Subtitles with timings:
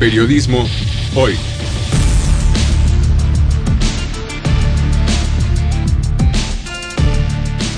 [0.00, 0.66] Periodismo
[1.14, 1.36] hoy.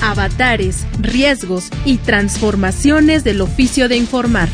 [0.01, 4.49] Avatares, riesgos y transformaciones del oficio de informar.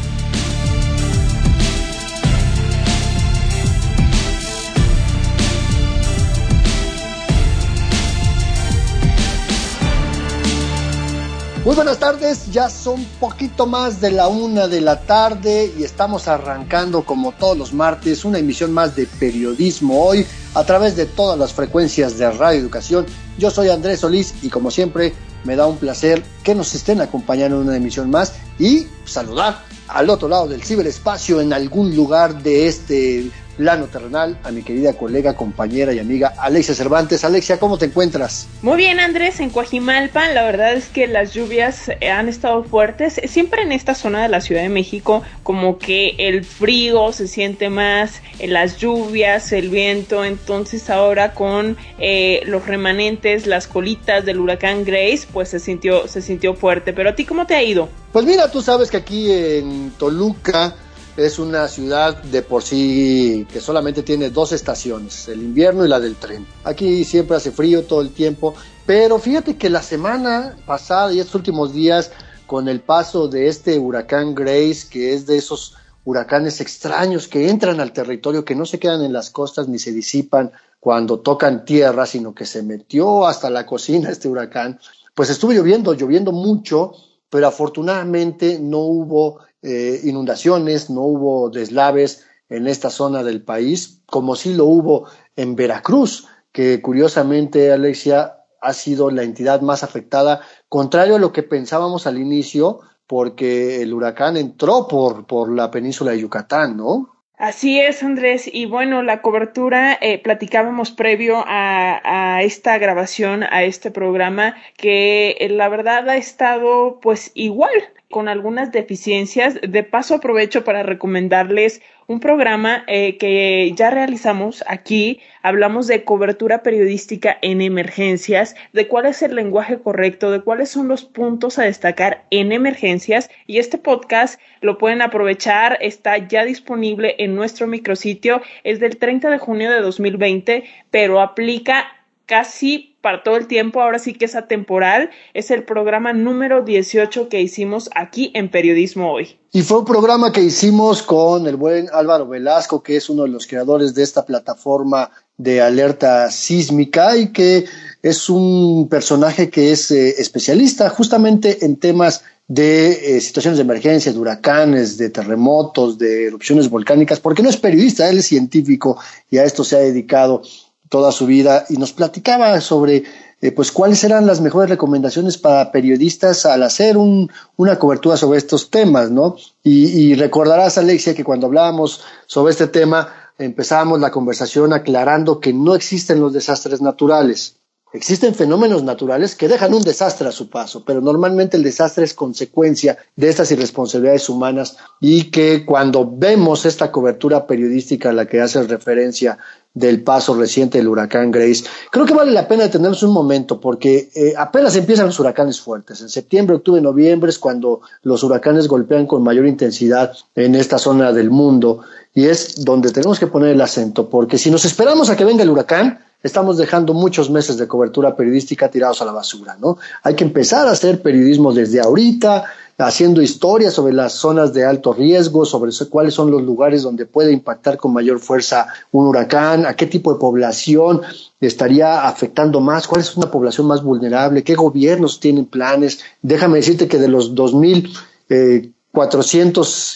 [11.69, 16.27] Muy buenas tardes, ya son poquito más de la una de la tarde y estamos
[16.27, 20.25] arrancando como todos los martes una emisión más de periodismo hoy
[20.55, 23.05] a través de todas las frecuencias de Radio Educación.
[23.37, 25.13] Yo soy Andrés Solís y como siempre
[25.45, 30.09] me da un placer que nos estén acompañando en una emisión más y saludar al
[30.09, 35.35] otro lado del ciberespacio en algún lugar de este plano terrenal a mi querida colega,
[35.35, 37.25] compañera y amiga Alexia Cervantes.
[37.25, 38.47] Alexia, ¿cómo te encuentras?
[38.63, 43.21] Muy bien, Andrés, en Coajimalpa, la verdad es que las lluvias eh, han estado fuertes.
[43.27, 47.69] Siempre en esta zona de la Ciudad de México, como que el frío se siente
[47.69, 50.25] más, eh, las lluvias, el viento.
[50.25, 56.23] Entonces, ahora con eh, los remanentes, las colitas del huracán Grace, pues se sintió, se
[56.23, 56.93] sintió fuerte.
[56.93, 57.89] Pero a ti, ¿cómo te ha ido?
[58.13, 60.75] Pues mira, tú sabes que aquí en Toluca
[61.19, 65.99] es una ciudad de por sí que solamente tiene dos estaciones, el invierno y la
[65.99, 66.47] del tren.
[66.63, 68.55] Aquí siempre hace frío todo el tiempo,
[68.87, 72.13] pero fíjate que la semana pasada y estos últimos días,
[72.47, 77.81] con el paso de este huracán Grace, que es de esos huracanes extraños que entran
[77.81, 82.07] al territorio, que no se quedan en las costas ni se disipan cuando tocan tierra,
[82.07, 84.79] sino que se metió hasta la cocina este huracán,
[85.17, 86.93] pues estuvo lloviendo, lloviendo mucho,
[87.29, 94.35] pero afortunadamente no hubo eh, inundaciones, no hubo deslaves en esta zona del país, como
[94.35, 101.17] sí lo hubo en Veracruz, que curiosamente, Alexia, ha sido la entidad más afectada, contrario
[101.17, 106.21] a lo que pensábamos al inicio, porque el huracán entró por, por la península de
[106.21, 107.15] Yucatán, ¿no?
[107.37, 108.51] Así es, Andrés.
[108.53, 112.01] Y bueno, la cobertura, eh, platicábamos previo a,
[112.37, 117.71] a, esta grabación, a este programa, que eh, la verdad ha estado pues igual
[118.11, 119.59] con algunas deficiencias.
[119.61, 125.21] De paso aprovecho para recomendarles un programa eh, que ya realizamos aquí.
[125.43, 130.89] Hablamos de cobertura periodística en emergencias, de cuál es el lenguaje correcto, de cuáles son
[130.89, 133.31] los puntos a destacar en emergencias.
[133.47, 138.41] Y este podcast lo pueden aprovechar, está ya disponible en nuestro micrositio.
[138.65, 141.98] Es del 30 de junio de 2020, pero aplica
[142.29, 147.29] casi para todo el tiempo, ahora sí que es atemporal, es el programa número 18
[147.29, 149.39] que hicimos aquí en Periodismo Hoy.
[149.51, 153.31] Y fue un programa que hicimos con el buen Álvaro Velasco, que es uno de
[153.31, 157.65] los creadores de esta plataforma de alerta sísmica y que
[158.03, 164.13] es un personaje que es eh, especialista justamente en temas de eh, situaciones de emergencia,
[164.13, 168.99] de huracanes, de terremotos, de erupciones volcánicas, porque no es periodista, él es científico
[169.31, 170.43] y a esto se ha dedicado
[170.89, 173.05] toda su vida y nos platicaba sobre
[173.41, 178.39] eh, pues cuáles eran las mejores recomendaciones para periodistas al hacer un, una cobertura sobre
[178.39, 179.37] estos temas, ¿no?
[179.63, 185.53] Y, y, recordarás, Alexia, que cuando hablábamos sobre este tema empezábamos la conversación aclarando que
[185.53, 187.58] no existen los desastres naturales.
[187.93, 192.13] Existen fenómenos naturales que dejan un desastre a su paso, pero normalmente el desastre es
[192.13, 198.43] consecuencia de estas irresponsabilidades humanas y que cuando vemos esta cobertura periodística a la que
[198.43, 199.39] hace referencia
[199.73, 201.65] del paso reciente del huracán Grace.
[201.91, 206.01] Creo que vale la pena detenernos un momento porque eh, apenas empiezan los huracanes fuertes.
[206.01, 211.13] En septiembre, octubre, noviembre es cuando los huracanes golpean con mayor intensidad en esta zona
[211.13, 211.81] del mundo
[212.13, 215.43] y es donde tenemos que poner el acento porque si nos esperamos a que venga
[215.43, 219.79] el huracán, estamos dejando muchos meses de cobertura periodística tirados a la basura, ¿no?
[220.03, 222.45] Hay que empezar a hacer periodismo desde ahorita,
[222.79, 227.33] haciendo historias sobre las zonas de alto riesgo, sobre cuáles son los lugares donde puede
[227.33, 231.03] impactar con mayor fuerza un huracán, a qué tipo de población
[231.41, 235.99] estaría afectando más, cuál es una población más vulnerable, qué gobiernos tienen planes.
[236.23, 237.91] Déjame decirte que de los 2.400
[238.31, 238.71] eh,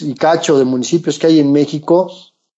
[0.09, 2.11] y cacho de municipios que hay en México,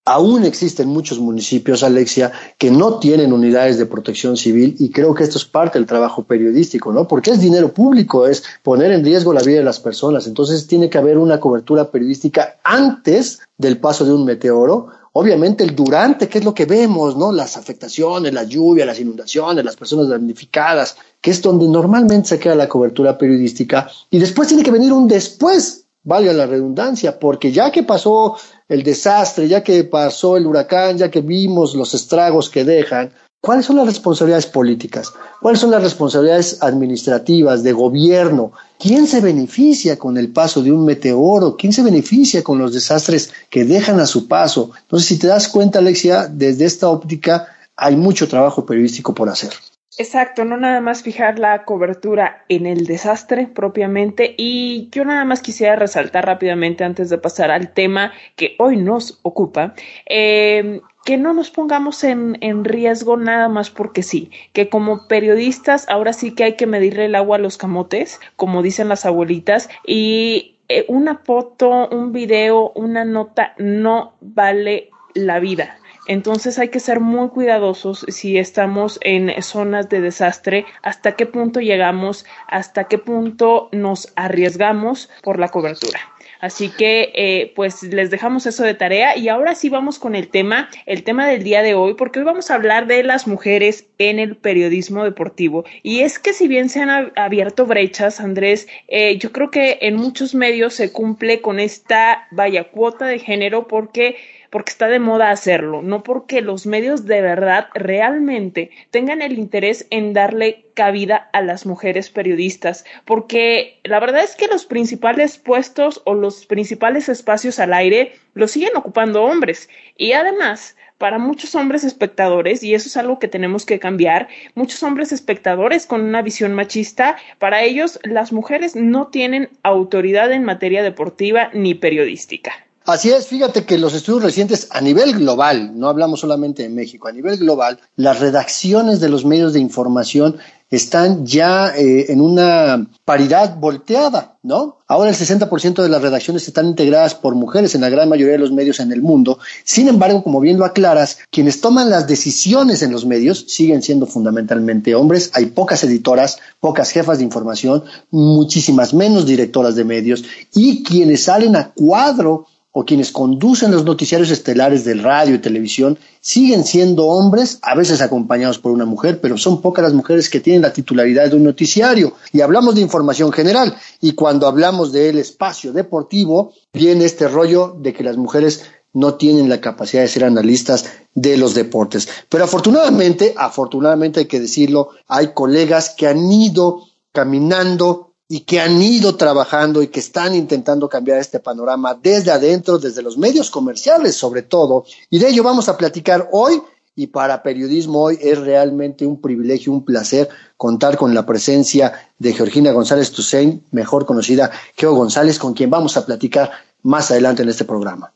[0.08, 5.24] Aún existen muchos municipios, Alexia, que no tienen unidades de protección civil y creo que
[5.24, 7.08] esto es parte del trabajo periodístico, ¿no?
[7.08, 10.28] Porque es dinero público, es poner en riesgo la vida de las personas.
[10.28, 14.90] Entonces tiene que haber una cobertura periodística antes del paso de un meteoro.
[15.14, 17.32] Obviamente el durante, que es lo que vemos, ¿no?
[17.32, 22.54] Las afectaciones, la lluvia, las inundaciones, las personas damnificadas, que es donde normalmente se queda
[22.54, 23.90] la cobertura periodística.
[24.12, 28.38] Y después tiene que venir un después valga la redundancia, porque ya que pasó
[28.70, 33.12] el desastre, ya que pasó el huracán, ya que vimos los estragos que dejan,
[33.46, 35.14] ¿Cuáles son las responsabilidades políticas?
[35.40, 38.54] ¿Cuáles son las responsabilidades administrativas, de gobierno?
[38.80, 41.56] ¿Quién se beneficia con el paso de un meteoro?
[41.56, 44.72] ¿Quién se beneficia con los desastres que dejan a su paso?
[44.82, 49.52] Entonces, si te das cuenta, Alexia, desde esta óptica hay mucho trabajo periodístico por hacer.
[49.98, 55.42] Exacto, no nada más fijar la cobertura en el desastre propiamente y yo nada más
[55.42, 59.74] quisiera resaltar rápidamente antes de pasar al tema que hoy nos ocupa,
[60.06, 65.88] eh, que no nos pongamos en, en, riesgo nada más porque sí, que como periodistas
[65.88, 69.70] ahora sí que hay que medirle el agua a los camotes, como dicen las abuelitas,
[69.88, 75.78] y eh, una foto, un video, una nota no vale la vida.
[76.08, 81.60] Entonces hay que ser muy cuidadosos si estamos en zonas de desastre, hasta qué punto
[81.60, 86.00] llegamos, hasta qué punto nos arriesgamos por la cobertura.
[86.46, 90.28] Así que, eh, pues les dejamos eso de tarea y ahora sí vamos con el
[90.28, 93.88] tema, el tema del día de hoy, porque hoy vamos a hablar de las mujeres
[93.98, 95.66] en el periodismo deportivo.
[95.82, 99.96] Y es que si bien se han abierto brechas, Andrés, eh, yo creo que en
[99.96, 104.18] muchos medios se cumple con esta vaya cuota de género porque
[104.56, 109.86] porque está de moda hacerlo, no porque los medios de verdad realmente tengan el interés
[109.90, 116.02] en darle cabida a las mujeres periodistas, porque la verdad es que los principales puestos
[116.06, 119.68] o los principales espacios al aire los siguen ocupando hombres
[119.98, 124.82] y además para muchos hombres espectadores, y eso es algo que tenemos que cambiar, muchos
[124.84, 130.82] hombres espectadores con una visión machista, para ellos las mujeres no tienen autoridad en materia
[130.82, 132.65] deportiva ni periodística.
[132.86, 137.08] Así es, fíjate que los estudios recientes a nivel global, no hablamos solamente de México,
[137.08, 140.38] a nivel global, las redacciones de los medios de información
[140.70, 144.80] están ya eh, en una paridad volteada, ¿no?
[144.88, 148.40] Ahora el 60% de las redacciones están integradas por mujeres en la gran mayoría de
[148.40, 149.40] los medios en el mundo.
[149.64, 154.06] Sin embargo, como bien lo aclaras, quienes toman las decisiones en los medios siguen siendo
[154.06, 155.32] fundamentalmente hombres.
[155.34, 160.24] Hay pocas editoras, pocas jefas de información, muchísimas menos directoras de medios
[160.54, 162.48] y quienes salen a cuadro
[162.78, 168.02] o quienes conducen los noticiarios estelares del radio y televisión siguen siendo hombres, a veces
[168.02, 171.46] acompañados por una mujer, pero son pocas las mujeres que tienen la titularidad de un
[171.46, 172.16] noticiario.
[172.34, 173.78] Y hablamos de información general.
[174.02, 179.48] Y cuando hablamos del espacio deportivo, viene este rollo de que las mujeres no tienen
[179.48, 180.84] la capacidad de ser analistas
[181.14, 182.10] de los deportes.
[182.28, 186.84] Pero afortunadamente, afortunadamente hay que decirlo, hay colegas que han ido
[187.14, 192.80] caminando y que han ido trabajando y que están intentando cambiar este panorama desde adentro,
[192.80, 194.86] desde los medios comerciales sobre todo.
[195.10, 196.62] Y de ello vamos a platicar hoy
[196.96, 202.34] y para periodismo hoy es realmente un privilegio, un placer contar con la presencia de
[202.34, 206.52] Georgina González Tusein, mejor conocida Geo González, con quien vamos a platicar
[206.82, 208.15] más adelante en este programa.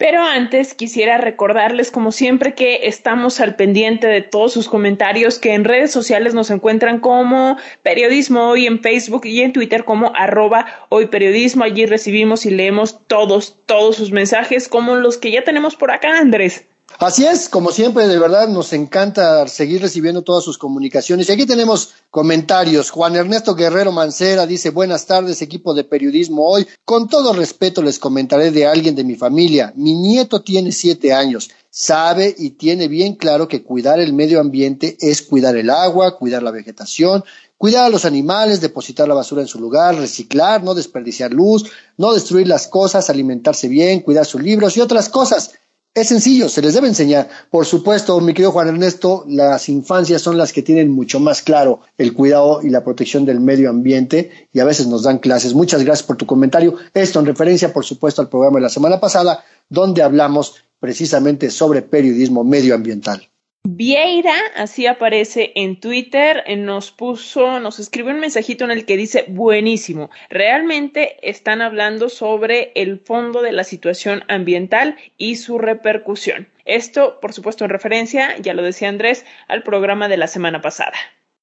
[0.00, 5.52] Pero antes quisiera recordarles, como siempre, que estamos al pendiente de todos sus comentarios, que
[5.52, 10.86] en redes sociales nos encuentran como Periodismo Hoy en Facebook y en Twitter como arroba
[10.88, 11.64] Hoy Periodismo.
[11.64, 16.16] Allí recibimos y leemos todos, todos sus mensajes, como los que ya tenemos por acá,
[16.16, 16.69] Andrés.
[16.98, 21.28] Así es, como siempre, de verdad nos encanta seguir recibiendo todas sus comunicaciones.
[21.28, 22.90] Y aquí tenemos comentarios.
[22.90, 26.66] Juan Ernesto Guerrero Mancera dice, buenas tardes, equipo de periodismo hoy.
[26.84, 29.72] Con todo respeto les comentaré de alguien de mi familia.
[29.76, 31.50] Mi nieto tiene siete años.
[31.70, 36.42] Sabe y tiene bien claro que cuidar el medio ambiente es cuidar el agua, cuidar
[36.42, 37.24] la vegetación,
[37.56, 42.12] cuidar a los animales, depositar la basura en su lugar, reciclar, no desperdiciar luz, no
[42.12, 45.52] destruir las cosas, alimentarse bien, cuidar sus libros y otras cosas.
[45.92, 47.28] Es sencillo, se les debe enseñar.
[47.50, 51.80] Por supuesto, mi querido Juan Ernesto, las infancias son las que tienen mucho más claro
[51.98, 55.52] el cuidado y la protección del medio ambiente y a veces nos dan clases.
[55.52, 56.76] Muchas gracias por tu comentario.
[56.94, 61.82] Esto en referencia, por supuesto, al programa de la semana pasada, donde hablamos precisamente sobre
[61.82, 63.29] periodismo medioambiental.
[63.62, 69.26] Vieira, así aparece en Twitter, nos puso, nos escribió un mensajito en el que dice,
[69.28, 76.48] buenísimo, realmente están hablando sobre el fondo de la situación ambiental y su repercusión.
[76.64, 80.96] Esto, por supuesto, en referencia, ya lo decía Andrés, al programa de la semana pasada.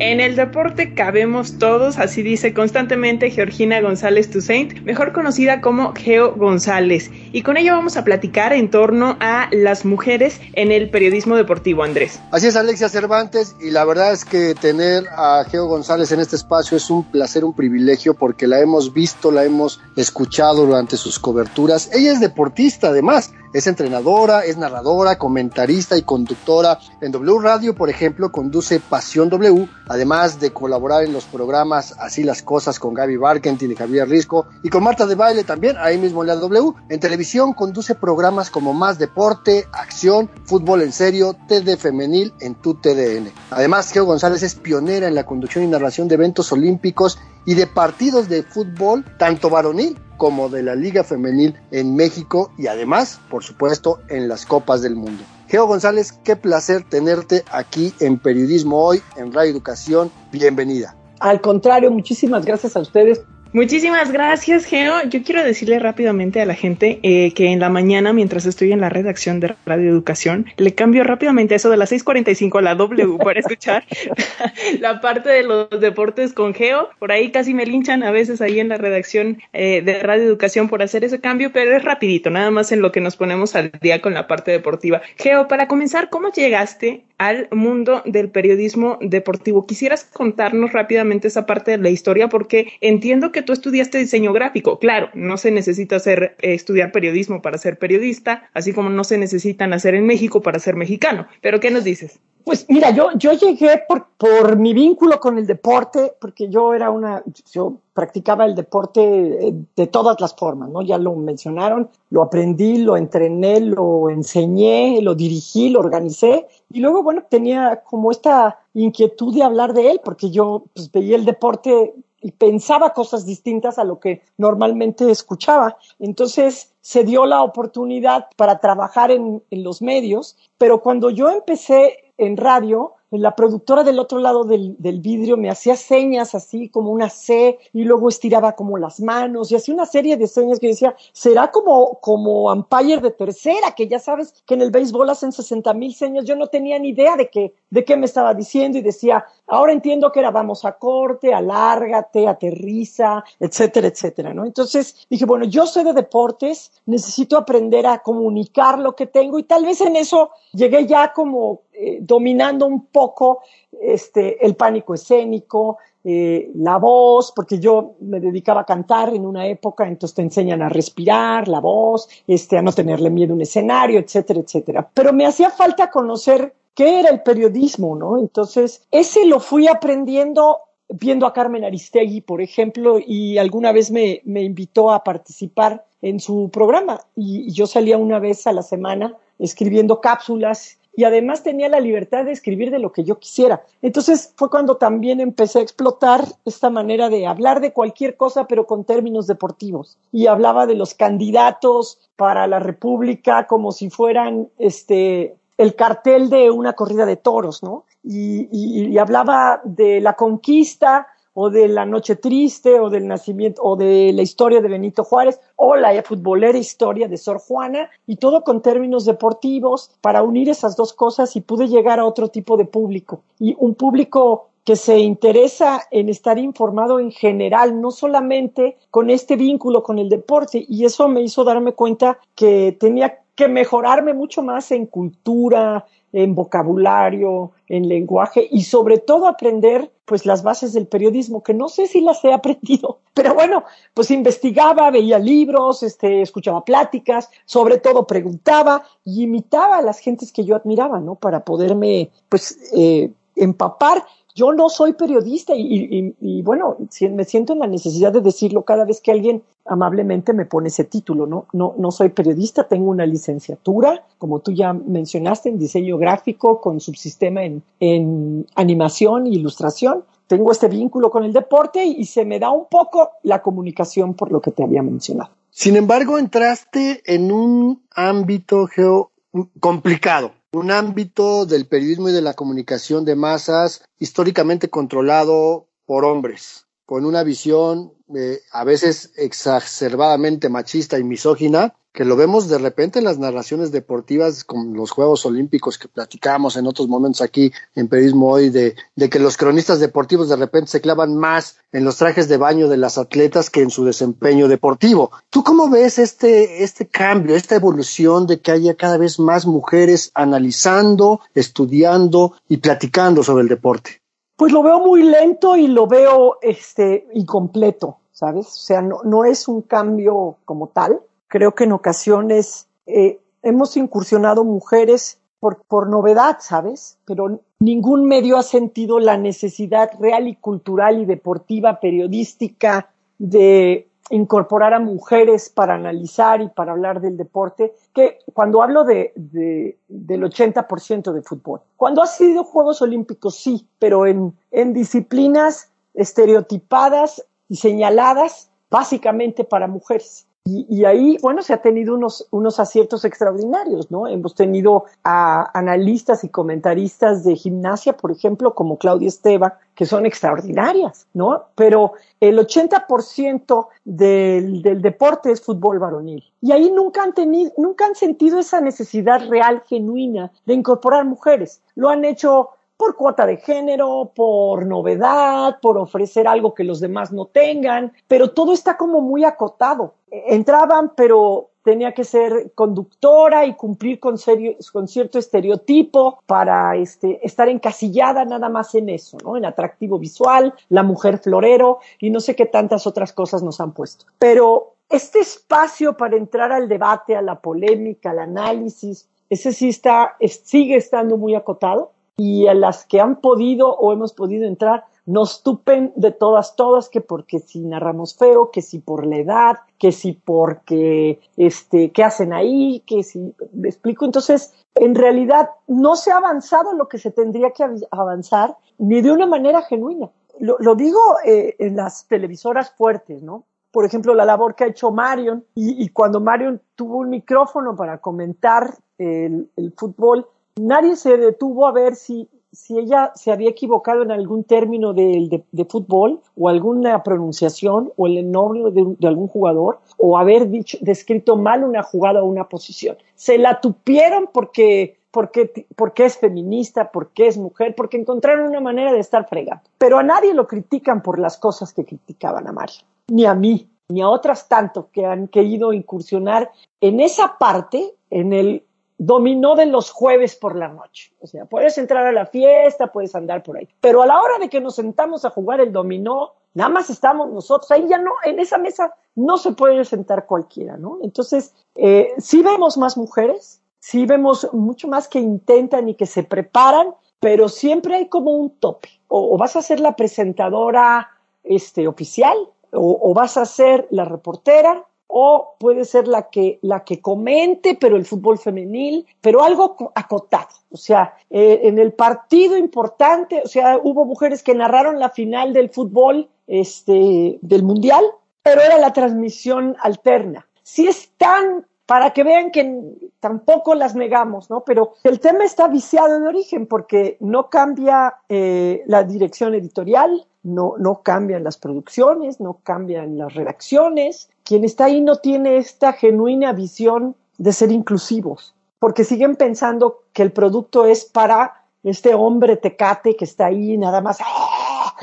[0.09, 6.35] En el deporte cabemos todos, así dice constantemente Georgina González Toussaint, mejor conocida como Geo
[6.35, 7.11] González.
[7.39, 11.85] Y con ella vamos a platicar en torno a las mujeres en el periodismo deportivo,
[11.85, 12.19] Andrés.
[12.33, 16.35] Así es, Alexia Cervantes, y la verdad es que tener a Geo González en este
[16.35, 21.21] espacio es un placer, un privilegio, porque la hemos visto, la hemos escuchado durante sus
[21.21, 21.89] coberturas.
[21.93, 23.33] Ella es deportista, además.
[23.55, 26.79] Es entrenadora, es narradora, comentarista y conductora.
[27.01, 32.25] En W Radio, por ejemplo, conduce Pasión W, además de colaborar en los programas Así
[32.25, 35.97] las Cosas con Gaby Barkentin y Javier Risco y con Marta de Baile también, ahí
[35.97, 36.75] mismo en la W.
[36.91, 42.75] En televisión conduce programas como Más Deporte, Acción, Fútbol en Serio, TD Femenil en tu
[42.75, 43.31] TDN.
[43.51, 47.67] Además, Geo González es pionera en la conducción y narración de eventos olímpicos y de
[47.67, 53.45] partidos de fútbol, tanto varonil como de la Liga Femenil en México y además, por
[53.45, 55.23] supuesto, en las Copas del Mundo.
[55.49, 60.11] Geo González, qué placer tenerte aquí en Periodismo Hoy, en Radio Educación.
[60.33, 60.97] Bienvenida.
[61.21, 63.23] Al contrario, muchísimas gracias a ustedes
[63.55, 64.95] Muchísimas gracias, Geo.
[65.09, 68.81] Yo quiero decirle rápidamente a la gente eh, que en la mañana, mientras estoy en
[68.83, 73.17] la redacción de Radio Educación, le cambio rápidamente eso de las 6:45 a la W
[73.17, 73.85] para escuchar
[74.81, 76.91] la parte de los deportes con Geo.
[76.99, 80.69] Por ahí casi me linchan a veces ahí en la redacción eh, de Radio Educación
[80.69, 83.73] por hacer ese cambio, pero es rapidito, nada más en lo que nos ponemos al
[83.81, 85.01] día con la parte deportiva.
[85.17, 89.67] Geo, para comenzar, ¿cómo llegaste al mundo del periodismo deportivo?
[89.67, 94.79] Quisieras contarnos rápidamente esa parte de la historia porque entiendo que tú estudiaste diseño gráfico.
[94.79, 99.19] Claro, no se necesita hacer, eh, estudiar periodismo para ser periodista, así como no se
[99.19, 101.27] necesitan hacer en México para ser mexicano.
[101.41, 102.21] Pero, ¿qué nos dices?
[102.45, 106.91] Pues mira, yo, yo llegué por, por mi vínculo con el deporte, porque yo era
[106.91, 110.81] una, yo practicaba el deporte eh, de todas las formas, ¿no?
[110.81, 117.03] Ya lo mencionaron, lo aprendí, lo entrené, lo enseñé, lo dirigí, lo organicé, y luego,
[117.03, 121.93] bueno, tenía como esta inquietud de hablar de él, porque yo pues, veía el deporte
[122.21, 125.77] y pensaba cosas distintas a lo que normalmente escuchaba.
[125.99, 132.13] Entonces se dio la oportunidad para trabajar en, en los medios, pero cuando yo empecé
[132.17, 136.91] en radio, la productora del otro lado del, del, vidrio me hacía señas así como
[136.91, 140.69] una C y luego estiraba como las manos y hacía una serie de señas que
[140.69, 145.33] decía, será como, como umpire de tercera, que ya sabes que en el béisbol hacen
[145.33, 146.25] 60 mil señas.
[146.25, 149.73] Yo no tenía ni idea de, que, de qué me estaba diciendo y decía, Ahora
[149.73, 154.45] entiendo que era vamos a corte, alárgate, aterriza, etcétera, etcétera, ¿no?
[154.45, 159.45] Entonces dije, bueno, yo sé de deportes, necesito aprender a comunicar lo que tengo y
[159.45, 163.43] tal vez en eso llegué ya como eh, dominando un poco
[163.81, 169.47] este, el pánico escénico, eh, la voz, porque yo me dedicaba a cantar en una
[169.47, 173.43] época, entonces te enseñan a respirar, la voz, este, a no tenerle miedo a un
[173.43, 174.91] escenario, etcétera, etcétera.
[174.93, 178.19] Pero me hacía falta conocer qué era el periodismo, ¿no?
[178.19, 184.23] Entonces, ese lo fui aprendiendo viendo a Carmen Aristegui, por ejemplo, y alguna vez me,
[184.25, 189.15] me invitó a participar en su programa y yo salía una vez a la semana
[189.39, 193.63] escribiendo cápsulas y además tenía la libertad de escribir de lo que yo quisiera.
[193.83, 198.67] Entonces fue cuando también empecé a explotar esta manera de hablar de cualquier cosa, pero
[198.67, 199.97] con términos deportivos.
[200.11, 206.51] Y hablaba de los candidatos para la República como si fueran este el cartel de
[206.51, 207.85] una corrida de toros, ¿no?
[208.03, 211.07] Y, y hablaba de la conquista
[211.41, 215.39] o de la noche triste o del nacimiento o de la historia de Benito Juárez
[215.55, 220.75] o la futbolera historia de Sor Juana y todo con términos deportivos para unir esas
[220.75, 224.99] dos cosas y pude llegar a otro tipo de público y un público que se
[224.99, 230.67] interesa en estar informado en general, no solamente con este vínculo con el deporte.
[230.69, 236.35] Y eso me hizo darme cuenta que tenía que mejorarme mucho más en cultura, en
[236.35, 241.87] vocabulario, en lenguaje y sobre todo aprender pues las bases del periodismo, que no sé
[241.87, 248.07] si las he aprendido, pero bueno, pues investigaba, veía libros, este, escuchaba pláticas, sobre todo
[248.07, 251.15] preguntaba y imitaba a las gentes que yo admiraba, ¿no?
[251.15, 254.05] Para poderme pues eh, empapar
[254.39, 256.77] yo no soy periodista y, bueno,
[257.11, 260.85] me siento en la necesidad de decirlo cada vez que alguien amablemente me pone ese
[260.85, 261.47] título, ¿no?
[261.53, 266.79] No, no soy periodista, tengo una licenciatura, como tú ya mencionaste, en diseño gráfico con
[266.79, 270.05] subsistema en, en animación e ilustración.
[270.29, 274.31] Tengo este vínculo con el deporte y se me da un poco la comunicación por
[274.31, 275.33] lo que te había mencionado.
[275.51, 279.11] Sin embargo, entraste en un ámbito geo
[279.59, 286.67] complicado un ámbito del periodismo y de la comunicación de masas históricamente controlado por hombres,
[286.87, 293.01] con una visión eh, a veces exacerbadamente machista y misógina, que lo vemos de repente
[293.01, 297.89] en las narraciones deportivas con los Juegos Olímpicos que platicamos en otros momentos aquí en
[297.89, 298.77] Periodismo Hoy, de,
[299.11, 302.77] que los cronistas deportivos de repente se clavan más en los trajes de baño de
[302.77, 305.11] las atletas que en su desempeño deportivo.
[305.29, 310.13] ¿Tú cómo ves este, este cambio, esta evolución de que haya cada vez más mujeres
[310.15, 314.03] analizando, estudiando y platicando sobre el deporte?
[314.37, 318.47] Pues lo veo muy lento y lo veo este, incompleto, ¿sabes?
[318.47, 323.77] O sea, no, no es un cambio como tal Creo que en ocasiones eh, hemos
[323.77, 326.99] incursionado mujeres por, por novedad, ¿sabes?
[327.05, 334.73] Pero ningún medio ha sentido la necesidad real y cultural y deportiva, periodística, de incorporar
[334.75, 340.23] a mujeres para analizar y para hablar del deporte, que cuando hablo de, de del
[340.23, 347.57] 80% de fútbol, cuando ha sido Juegos Olímpicos, sí, pero en, en disciplinas estereotipadas y
[347.57, 350.28] señaladas básicamente para mujeres.
[350.51, 354.09] Y, ahí, bueno, se ha tenido unos, unos aciertos extraordinarios, ¿no?
[354.09, 360.07] Hemos tenido a analistas y comentaristas de gimnasia, por ejemplo, como Claudia Esteba, que son
[360.07, 361.45] extraordinarias, ¿no?
[361.55, 366.25] Pero el 80% del, del deporte es fútbol varonil.
[366.41, 371.61] Y ahí nunca han tenido, nunca han sentido esa necesidad real, genuina, de incorporar mujeres.
[371.75, 377.13] Lo han hecho por cuota de género, por novedad, por ofrecer algo que los demás
[377.13, 379.95] no tengan, pero todo está como muy acotado.
[380.11, 388.25] Entraban, pero tenía que ser conductora y cumplir con cierto estereotipo para este, estar encasillada
[388.25, 389.37] nada más en eso, ¿no?
[389.37, 393.73] En atractivo visual, la mujer florero y no sé qué tantas otras cosas nos han
[393.73, 394.07] puesto.
[394.21, 400.17] Pero este espacio para entrar al debate, a la polémica, al análisis, ese sí está,
[400.45, 405.43] sigue estando muy acotado y a las que han podido o hemos podido entrar nos
[405.43, 409.91] tupen de todas, todas, que porque si narramos feo, que si por la edad, que
[409.91, 412.83] si porque, este, ¿qué hacen ahí?
[412.87, 414.05] Que si, me explico.
[414.05, 419.13] Entonces, en realidad no se ha avanzado lo que se tendría que avanzar, ni de
[419.13, 420.11] una manera genuina.
[420.41, 423.45] Lo, digo eh, en las televisoras fuertes, ¿no?
[423.71, 427.75] Por ejemplo, la labor que ha hecho Marion, y, y cuando Marion tuvo un micrófono
[427.75, 430.27] para comentar el fútbol,
[430.61, 435.45] nadie se detuvo a ver si, si ella se había equivocado en algún término de,
[435.51, 441.37] de, fútbol o alguna pronunciación o el nombre de, algún jugador o haber dicho, descrito
[441.37, 442.97] mal una jugada o una posición.
[443.15, 448.93] Se la tupieron porque porque, porque es feminista, porque es mujer, porque encontraron una manera
[448.93, 449.63] de estar fregando.
[449.79, 453.71] Pero a nadie lo critican por las cosas que criticaban a Mario, ni a mí,
[453.89, 458.63] ni a otras tanto que han querido incursionar en esa parte, en el
[458.99, 461.13] dominó de los jueves por la noche.
[461.21, 463.69] O sea, puedes entrar a la fiesta, puedes andar por ahí.
[463.81, 467.31] Pero a la hora de que nos sentamos a jugar el dominó, nada más estamos
[467.31, 467.71] nosotros.
[467.71, 470.99] Ahí ya no, en esa mesa no se puede sentar cualquiera, ¿no?
[471.03, 476.25] Entonces, eh, sí vemos más mujeres, sí vemos mucho más que intentan y que se
[476.25, 478.89] preparan, pero siempre hay como un tope.
[479.07, 481.09] O, vas a ser la presentadora
[481.45, 482.37] este, oficial,
[482.73, 487.77] o, o vas a ser la reportera, o puede ser la que, la que comente,
[487.81, 490.49] pero el fútbol femenil, pero algo acotado.
[490.71, 495.53] O sea, eh, en el partido importante, o sea, hubo mujeres que narraron la final
[495.53, 498.05] del fútbol, este, del mundial,
[498.43, 500.47] pero era la transmisión alterna.
[500.63, 502.83] Si es tan para que vean que
[503.19, 504.63] tampoco las negamos, ¿no?
[504.63, 510.75] Pero el tema está viciado en origen porque no cambia eh, la dirección editorial, no,
[510.79, 514.29] no cambian las producciones, no cambian las redacciones.
[514.49, 520.23] Quien está ahí no tiene esta genuina visión de ser inclusivos, porque siguen pensando que
[520.23, 524.95] el producto es para este hombre tecate que está ahí nada más ¡ah!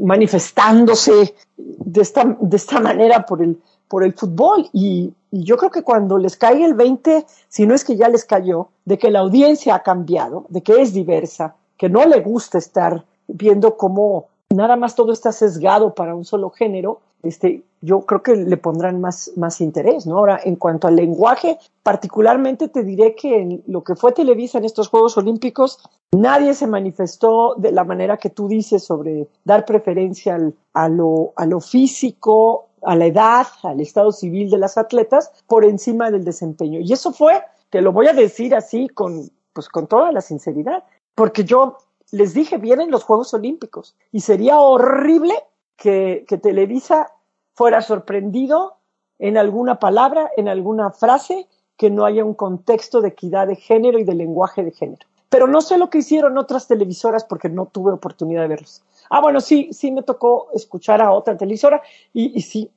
[0.00, 5.82] manifestándose de esta, de esta manera por el, por el fútbol y, yo creo que
[5.82, 9.20] cuando les caiga el 20, si no es que ya les cayó, de que la
[9.20, 14.76] audiencia ha cambiado, de que es diversa, que no le gusta estar viendo cómo nada
[14.76, 19.32] más todo está sesgado para un solo género, este, yo creo que le pondrán más,
[19.36, 20.18] más interés, ¿no?
[20.18, 24.64] Ahora, en cuanto al lenguaje, particularmente te diré que en lo que fue Televisa en
[24.64, 25.78] estos Juegos Olímpicos,
[26.12, 30.38] nadie se manifestó de la manera que tú dices sobre dar preferencia
[30.72, 35.64] a, lo, a lo físico, a la edad, al estado civil de las atletas por
[35.64, 36.80] encima del desempeño.
[36.80, 40.84] Y eso fue, te lo voy a decir así con, pues con toda la sinceridad,
[41.14, 41.78] porque yo
[42.12, 45.34] les dije, vienen los Juegos Olímpicos y sería horrible
[45.76, 47.12] que, Televisa
[47.54, 48.76] fuera sorprendido
[49.18, 53.98] en alguna palabra, en alguna frase, que no haya un contexto de equidad de género
[53.98, 55.06] y de lenguaje de género.
[55.28, 58.82] Pero no sé lo que hicieron otras televisoras porque no tuve oportunidad de verlos.
[59.10, 62.70] Ah, bueno, sí, sí me tocó escuchar a otra televisora y, y sí,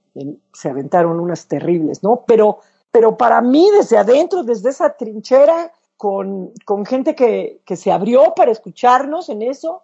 [0.54, 2.24] se aventaron unas terribles, ¿no?
[2.26, 2.60] Pero,
[2.92, 8.34] pero para mí, desde adentro, desde esa trinchera, con, con gente que, que se abrió
[8.34, 9.82] para escucharnos en eso,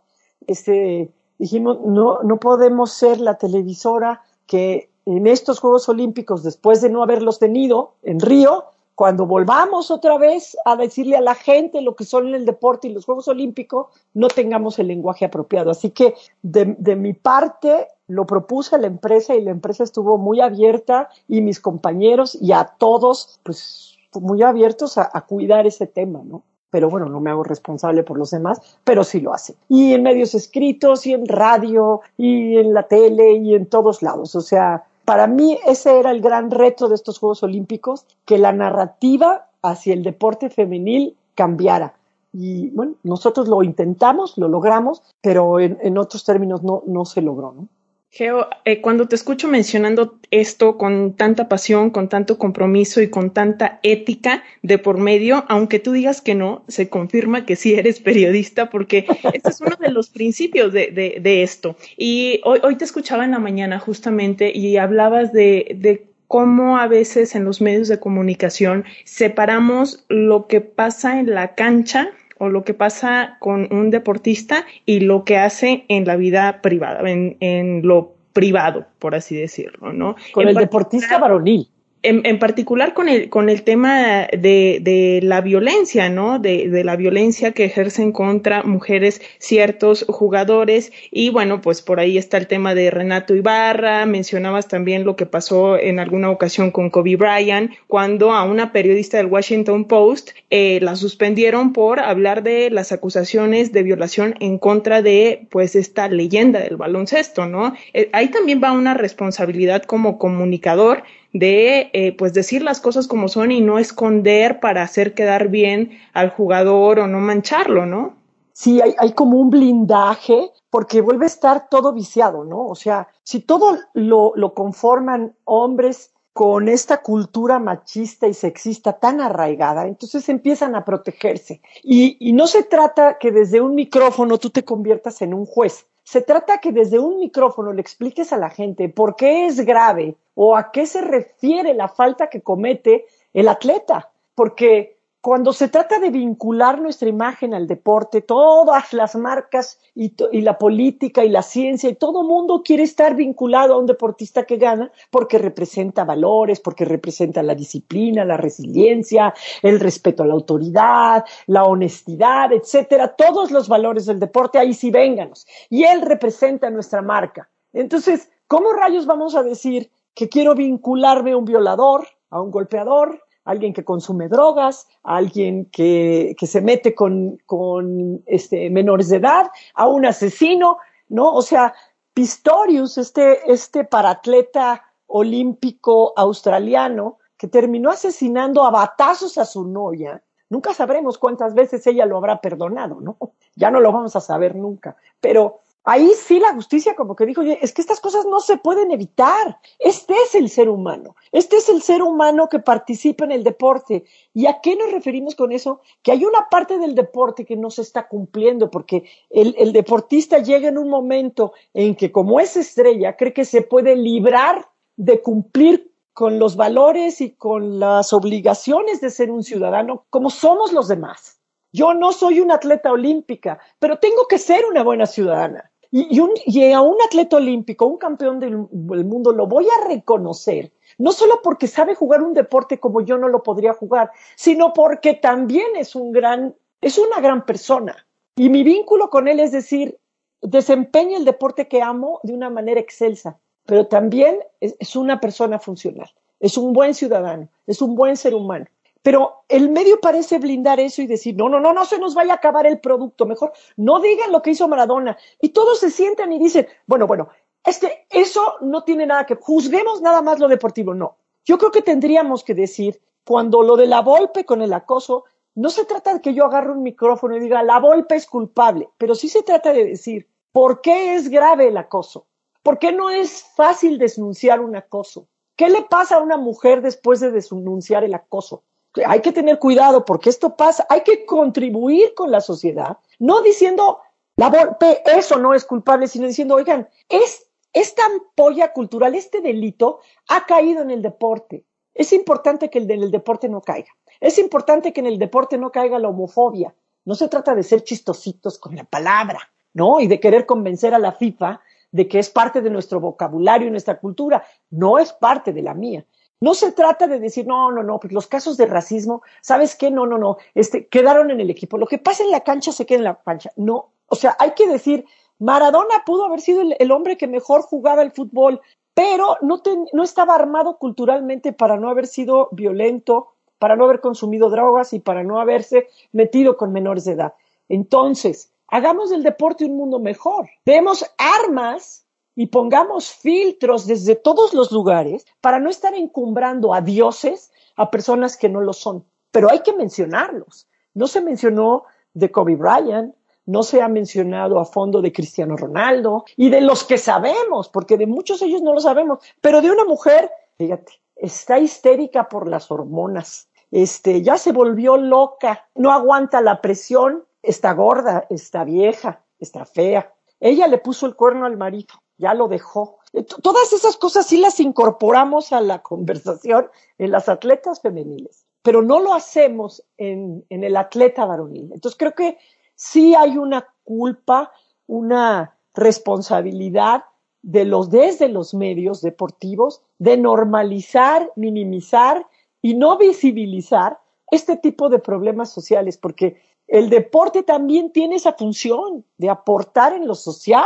[0.47, 6.89] este, dijimos, no, no podemos ser la televisora que en estos Juegos Olímpicos, después de
[6.89, 8.63] no haberlos tenido en Río,
[8.95, 12.93] cuando volvamos otra vez a decirle a la gente lo que son el deporte y
[12.93, 15.69] los Juegos Olímpicos, no tengamos el lenguaje apropiado.
[15.69, 20.17] Así que de, de mi parte lo propuse a la empresa y la empresa estuvo
[20.17, 26.21] muy abierta y mis compañeros y a todos, pues muy abiertos a, cuidar ese tema,
[26.23, 26.43] ¿no?
[26.69, 29.55] pero bueno, no me hago responsable por los demás, pero sí lo hacen.
[29.69, 34.35] Y en medios escritos, y en radio, y en la tele, y en todos lados.
[34.35, 38.51] O sea, para mí ese era el gran reto de estos Juegos Olímpicos, que la
[38.51, 41.93] narrativa hacia el deporte femenil cambiara.
[42.33, 47.21] Y bueno, nosotros lo intentamos, lo logramos, pero en, en otros términos no, no se
[47.21, 47.69] logró, ¿no?
[48.15, 53.31] Geo, eh, cuando te escucho mencionando esto con tanta pasión, con tanto compromiso y con
[53.31, 57.99] tanta ética de por medio, aunque tú digas que no, se confirma que sí eres
[57.99, 61.75] periodista porque este es uno de los principios de, de, de esto.
[61.97, 66.87] Y hoy, hoy, te escuchaba en la mañana justamente y hablabas de, de cómo a
[66.87, 72.63] veces en los medios de comunicación separamos lo que pasa en la cancha o lo
[72.63, 77.87] que pasa con un deportista y lo que hace en la vida privada, en, en
[77.87, 80.15] lo privado, por así decirlo, ¿no?
[80.33, 81.69] Con el deportista varonil
[82.05, 86.39] en, en, particular con el, con el tema de, de la violencia, ¿no?
[86.39, 90.91] De, de, la violencia que ejercen contra mujeres ciertos jugadores.
[91.11, 94.05] Y bueno, pues por ahí está el tema de Renato Ibarra.
[94.05, 99.17] Mencionabas también lo que pasó en alguna ocasión con Kobe Bryant, cuando a una periodista
[99.17, 105.01] del Washington Post eh, la suspendieron por hablar de las acusaciones de violación en contra
[105.01, 107.73] de, pues, esta leyenda del baloncesto, ¿no?
[107.93, 111.03] Eh, ahí también va una responsabilidad como comunicador
[111.35, 115.91] de eh, pues decir las cosas como son y no esconder para hacer quedar bien
[116.13, 118.15] al jugador o no mancharlo, ¿no?
[118.53, 122.65] Sí, hay, hay como un blindaje porque vuelve a estar todo viciado, ¿no?
[122.65, 129.19] O sea, si todo lo, lo conforman hombres con esta cultura machista y sexista tan
[129.19, 131.61] arraigada, entonces empiezan a protegerse.
[131.83, 135.85] Y, y no se trata que desde un micrófono tú te conviertas en un juez,
[136.05, 140.15] se trata que desde un micrófono le expliques a la gente por qué es grave
[140.35, 144.11] o a qué se refiere la falta que comete el atleta.
[144.35, 144.94] Porque
[145.25, 151.25] cuando se trata de vincular nuestra imagen al deporte, todas las marcas y, la política
[151.25, 155.39] y la ciencia y todo mundo quiere estar vinculado a un deportista que gana porque
[155.39, 159.33] representa valores, porque representa la disciplina, la resiliencia,
[159.63, 164.91] el respeto a la autoridad, la honestidad, etcétera, todos los valores del deporte, ahí sí
[164.91, 165.47] vénganos.
[165.71, 167.49] Y él representa nuestra marca.
[167.73, 173.24] Entonces, ¿cómo rayos vamos a decir que quiero vincularme a un violador, a un golpeador,
[173.45, 179.49] alguien que consume drogas, alguien que, que se mete con, con este, menores de edad,
[179.75, 180.77] a un asesino,
[181.07, 181.33] ¿no?
[181.33, 181.73] O sea,
[182.13, 190.73] Pistorius, este, este paratleta olímpico australiano, que terminó asesinando a batazos a su novia, nunca
[190.73, 193.17] sabremos cuántas veces ella lo habrá perdonado, ¿no?
[193.55, 194.95] Ya no lo vamos a saber nunca.
[195.19, 198.91] Pero ahí sí la justicia como que dijo, es que estas cosas no se pueden
[198.91, 199.59] evitar.
[199.79, 201.15] Este es el ser humano.
[201.31, 204.03] Este es el ser humano que participa en el deporte.
[204.33, 205.81] ¿Y a qué nos referimos con eso?
[206.01, 210.39] Que hay una parte del deporte que no se está cumpliendo porque el, el deportista
[210.39, 214.67] llega en un momento en que como es estrella, cree que se puede librar
[214.97, 220.71] de cumplir con los valores y con las obligaciones de ser un ciudadano como somos
[220.71, 221.41] los demás.
[221.73, 225.73] Yo no soy una atleta olímpica, pero tengo que ser una buena ciudadana.
[225.97, 231.39] Y, a un atleta olímpico, un campeón del, mundo, lo voy a reconocer, no solo
[231.41, 235.95] porque sabe jugar un deporte como yo no lo podría jugar, sino porque también es
[235.95, 237.95] un gran, es una gran persona.
[238.35, 239.97] Y mi vínculo con él es decir,
[240.41, 246.11] desempeña el deporte que amo de una manera excelsa, pero también es una persona funcional,
[246.41, 248.65] es un buen ciudadano, es un buen ser humano.
[249.05, 252.33] Pero el medio parece blindar eso y decir, no, no, no, no se nos vaya
[252.33, 255.15] a acabar el producto, mejor no digan lo que hizo Maradona.
[255.39, 257.29] Y todos se sientan y dicen, bueno, bueno,
[257.63, 261.17] este, eso no tiene nada que, juzguemos nada más lo deportivo, no.
[261.43, 265.69] Yo creo que tendríamos que decir, cuando lo de la golpe con el acoso, no
[265.69, 269.13] se trata de que yo agarre un micrófono y diga, la golpe es culpable, pero
[269.13, 272.25] sí se trata de decir, ¿por qué es grave el acoso?
[272.63, 275.27] ¿Por qué no es fácil denunciar un acoso?
[275.55, 278.63] ¿Qué le pasa a una mujer después de denunciar el acoso?
[279.05, 283.99] Hay que tener cuidado porque esto pasa, hay que contribuir con la sociedad, no diciendo
[284.37, 289.99] la golpe, eso no es culpable, sino diciendo, oigan, es, esta ampolla cultural, este delito
[290.27, 291.65] ha caído en el deporte.
[291.93, 293.91] Es importante que el del deporte no caiga.
[294.19, 296.75] Es importante que en el deporte no caiga la homofobia.
[297.05, 299.39] No se trata de ser chistositos con la palabra,
[299.73, 300.01] ¿no?
[300.01, 303.71] Y de querer convencer a la FIFA de que es parte de nuestro vocabulario y
[303.71, 304.43] nuestra cultura.
[304.69, 306.05] No es parte de la mía.
[306.45, 309.89] No se trata de decir, no, no, no, pues los casos de racismo, ¿sabes qué?
[309.89, 311.79] No, no, no, este, quedaron en el equipo.
[311.79, 313.51] Lo que pasa en la cancha se queda en la cancha.
[313.55, 315.05] No, o sea, hay que decir,
[315.39, 318.61] Maradona pudo haber sido el, hombre que mejor jugaba el fútbol,
[318.93, 324.51] pero no, no estaba armado culturalmente para no haber sido violento, para no haber consumido
[324.51, 327.33] drogas y para no haberse metido con menores de edad.
[327.69, 330.47] Entonces, hagamos del deporte un mundo mejor.
[330.63, 332.04] Demos armas
[332.35, 338.37] y pongamos filtros desde todos los lugares para no estar encumbrando a dioses a personas
[338.37, 339.05] que no lo son.
[339.31, 340.67] Pero hay que mencionarlos.
[340.93, 346.25] No se mencionó de Kobe Bryant, no se ha mencionado a fondo de Cristiano Ronaldo
[346.35, 349.71] y de los que sabemos, porque de muchos de ellos no lo sabemos, pero de
[349.71, 356.41] una mujer, fíjate, está histérica por las hormonas, este, ya se volvió loca, no aguanta
[356.41, 360.13] la presión, está gorda, está vieja, está fea.
[360.39, 362.99] Ella le puso el cuerno al marido ya lo dejó.
[363.13, 368.81] Eh, todas esas cosas sí las incorporamos a la conversación en las atletas femeniles, pero
[368.81, 371.71] no lo hacemos en, en el atleta varonil.
[371.73, 372.37] Entonces creo que
[372.75, 374.51] sí hay una culpa,
[374.87, 377.03] una responsabilidad
[377.41, 382.25] de los desde los medios deportivos de normalizar, minimizar
[382.61, 383.99] y no visibilizar
[384.31, 390.07] este tipo de problemas sociales, porque el deporte también tiene esa función de aportar en
[390.07, 390.65] lo social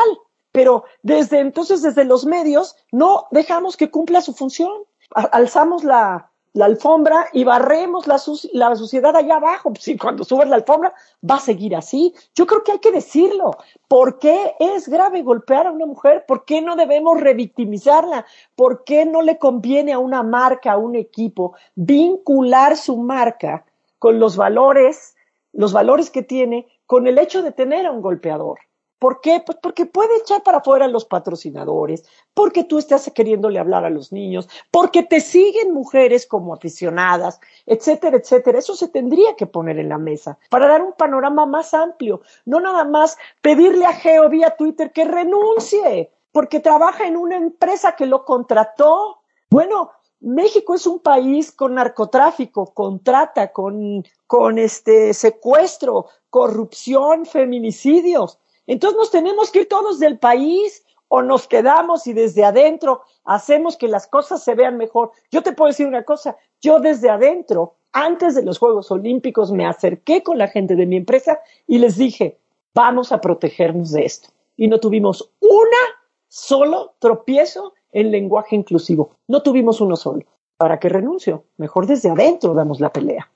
[0.60, 4.70] pero desde entonces, desde los medios, no dejamos que cumpla su función.
[5.10, 9.72] Alzamos la, alfombra y barremos la, suciedad allá abajo.
[9.80, 10.94] Si cuando subes la alfombra
[11.24, 12.14] va a seguir así.
[12.36, 13.52] Yo creo que hay que decirlo.
[13.88, 16.26] ¿Por qué es grave golpear a una mujer?
[16.28, 18.26] ¿Por qué no debemos revictimizarla?
[18.58, 23.64] ¿Por qué no le conviene a una marca, a un equipo, vincular su marca
[23.98, 25.16] con los valores,
[25.54, 28.60] los valores que tiene, con el hecho de tener a un golpeador?
[29.00, 29.42] ¿Por qué?
[29.46, 33.90] Pues porque puede echar para afuera a los patrocinadores, porque tú estás queriéndole hablar a
[33.90, 38.60] los niños, porque te siguen mujeres como aficionadas, etcétera, etcétera.
[38.60, 42.60] Eso se tendría que poner en la mesa para dar un panorama más amplio, no
[42.60, 48.06] nada más pedirle a Geo vía Twitter que renuncie porque trabaja en una empresa que
[48.06, 49.22] lo contrató.
[49.50, 58.40] Bueno, México es un país con narcotráfico, con trata, con, con este secuestro, corrupción, feminicidios.
[58.70, 63.76] Entonces nos tenemos que ir todos del país o nos quedamos y desde adentro hacemos
[63.76, 65.10] que las cosas se vean mejor.
[65.32, 69.66] Yo te puedo decir una cosa, yo desde adentro, antes de los Juegos Olímpicos, me
[69.66, 72.38] acerqué con la gente de mi empresa y les dije,
[72.76, 74.30] vamos a protegernos de esto.
[74.56, 75.84] Y no tuvimos una
[76.28, 79.16] solo tropiezo en lenguaje inclusivo.
[79.28, 80.26] No tuvimos uno solo.
[80.58, 81.46] ¿Para qué renuncio?
[81.58, 83.32] Mejor desde adentro damos la pelea.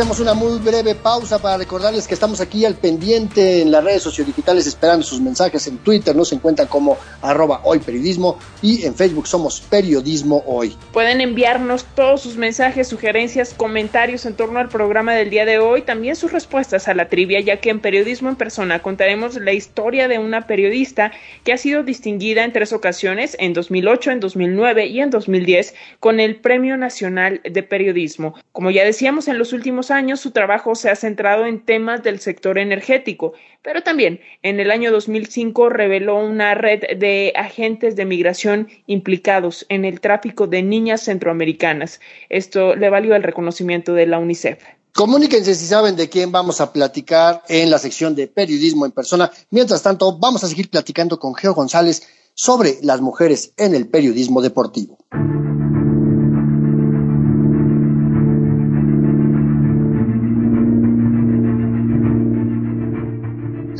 [0.00, 4.02] Hacemos una muy breve pausa para recordarles que estamos aquí al pendiente en las redes
[4.02, 5.66] sociodigitales esperando sus mensajes.
[5.66, 10.74] En Twitter nos encuentran como arroba hoy periodismo y en Facebook somos periodismo hoy.
[10.94, 15.82] Pueden enviarnos todos sus mensajes, sugerencias, comentarios en torno al programa del día de hoy,
[15.82, 20.08] también sus respuestas a la trivia, ya que en Periodismo en Persona contaremos la historia
[20.08, 21.12] de una periodista
[21.44, 26.20] que ha sido distinguida en tres ocasiones, en 2008, en 2009 y en 2010, con
[26.20, 28.34] el Premio Nacional de Periodismo.
[28.52, 32.20] Como ya decíamos en los últimos años su trabajo se ha centrado en temas del
[32.20, 38.68] sector energético, pero también en el año 2005 reveló una red de agentes de migración
[38.86, 42.00] implicados en el tráfico de niñas centroamericanas.
[42.28, 44.62] Esto le valió el reconocimiento de la UNICEF.
[44.94, 49.30] Comuníquense si saben de quién vamos a platicar en la sección de periodismo en persona.
[49.50, 52.02] Mientras tanto, vamos a seguir platicando con Geo González
[52.34, 54.98] sobre las mujeres en el periodismo deportivo.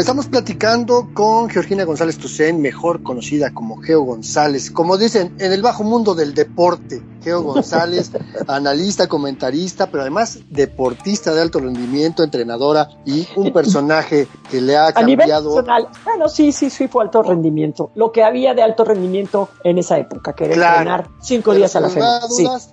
[0.00, 4.70] Estamos platicando con Georgina González Tucen, mejor conocida como Geo González.
[4.70, 8.10] Como dicen, en el bajo mundo del deporte, Geo González,
[8.46, 14.92] analista, comentarista, pero además deportista de alto rendimiento, entrenadora y un personaje que le ha
[14.92, 15.58] cambiado.
[15.70, 17.90] A nivel bueno, sí, sí, sí fue alto rendimiento.
[17.94, 21.80] Lo que había de alto rendimiento en esa época, que era entrenar cinco días a
[21.80, 22.20] la semana.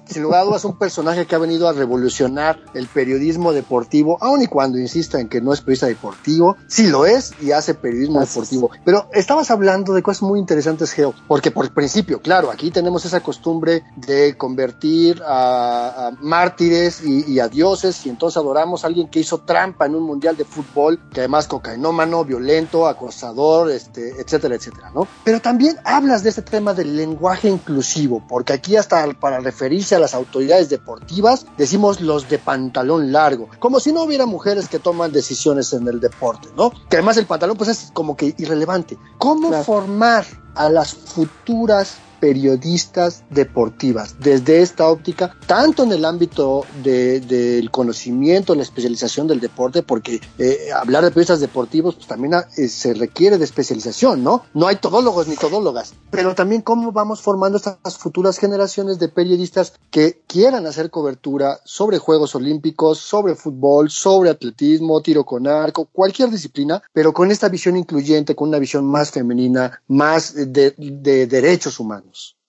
[0.06, 4.42] Sin lugar a dudas, un personaje que ha venido a revolucionar el periodismo deportivo, aun
[4.42, 8.20] y cuando insista en que no es periodista deportivo, sí lo es y hace periodismo
[8.20, 8.70] deportivo.
[8.86, 13.20] Pero estabas hablando de cosas muy interesantes, Geo, porque por principio, claro, aquí tenemos esa
[13.22, 19.40] costumbre de convertir a, mártires y, a dioses y entonces adoramos a alguien que hizo
[19.40, 25.08] trampa en un mundial de fútbol, que además cocainómano, violento, acosador, este, etcétera, etcétera, ¿no?
[25.24, 30.00] Pero también hablas de este tema del lenguaje inclusivo, porque aquí hasta para referirse a
[30.00, 35.12] las autoridades deportivas decimos los de pantalón largo, como si no hubiera mujeres que toman
[35.12, 36.72] decisiones en el deporte, ¿no?
[36.90, 38.98] Que además el pantalón pues es como que irrelevante.
[39.18, 47.70] ¿Cómo formar a las futuras periodistas deportivas desde esta óptica, tanto en el ámbito del
[47.72, 52.68] conocimiento, la especialización del deporte, porque eh, hablar de periodistas deportivos pues, también ah, eh,
[52.68, 54.44] se requiere de especialización, ¿no?
[54.54, 59.74] No hay todólogos ni todólogas, pero también cómo vamos formando estas futuras generaciones de periodistas
[59.92, 66.30] que quieran hacer cobertura sobre Juegos Olímpicos, sobre fútbol, sobre atletismo, tiro con arco, cualquier
[66.30, 72.07] disciplina, pero con esta visión incluyente, con una visión más femenina, más de derechos humanos.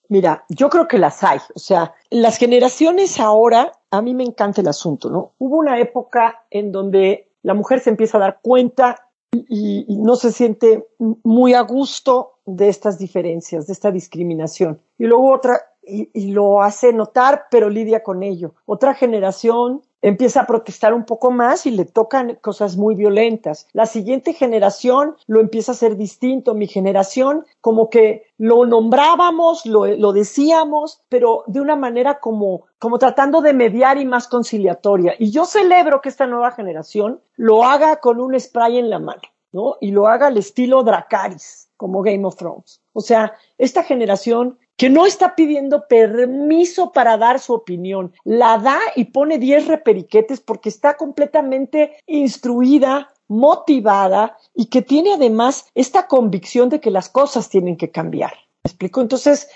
[0.09, 1.39] Mira, yo creo que las hay.
[1.55, 5.33] O sea, las generaciones ahora, a mí me encanta el asunto, ¿no?
[5.39, 10.33] Hubo una época en donde la mujer se empieza a dar cuenta y, no se
[10.33, 14.81] siente muy a gusto de estas diferencias, de esta discriminación.
[14.97, 18.55] Y luego otra, y lo hace notar, pero lidia con ello.
[18.65, 23.67] Otra generación empieza a protestar un poco más y le tocan cosas muy violentas.
[23.73, 26.55] La siguiente generación lo empieza a hacer distinto.
[26.55, 32.99] Mi generación como que lo nombrábamos, lo, lo decíamos, pero de una manera como, como
[32.99, 35.15] tratando de mediar y más conciliatoria.
[35.19, 39.23] Y yo celebro que esta nueva generación lo haga con un spray en la mano,
[39.53, 39.77] ¿no?
[39.81, 42.81] Y lo haga al estilo Dracaris, como Game of Thrones.
[42.93, 48.79] O sea, esta generación que no está pidiendo permiso para dar su opinión, la da
[48.95, 56.69] y pone 10 reperiquetes porque está completamente instruida, motivada y que tiene además esta convicción
[56.69, 58.33] de que las cosas tienen que cambiar.
[58.63, 59.01] ¿Me explico?
[59.01, 59.49] Entonces,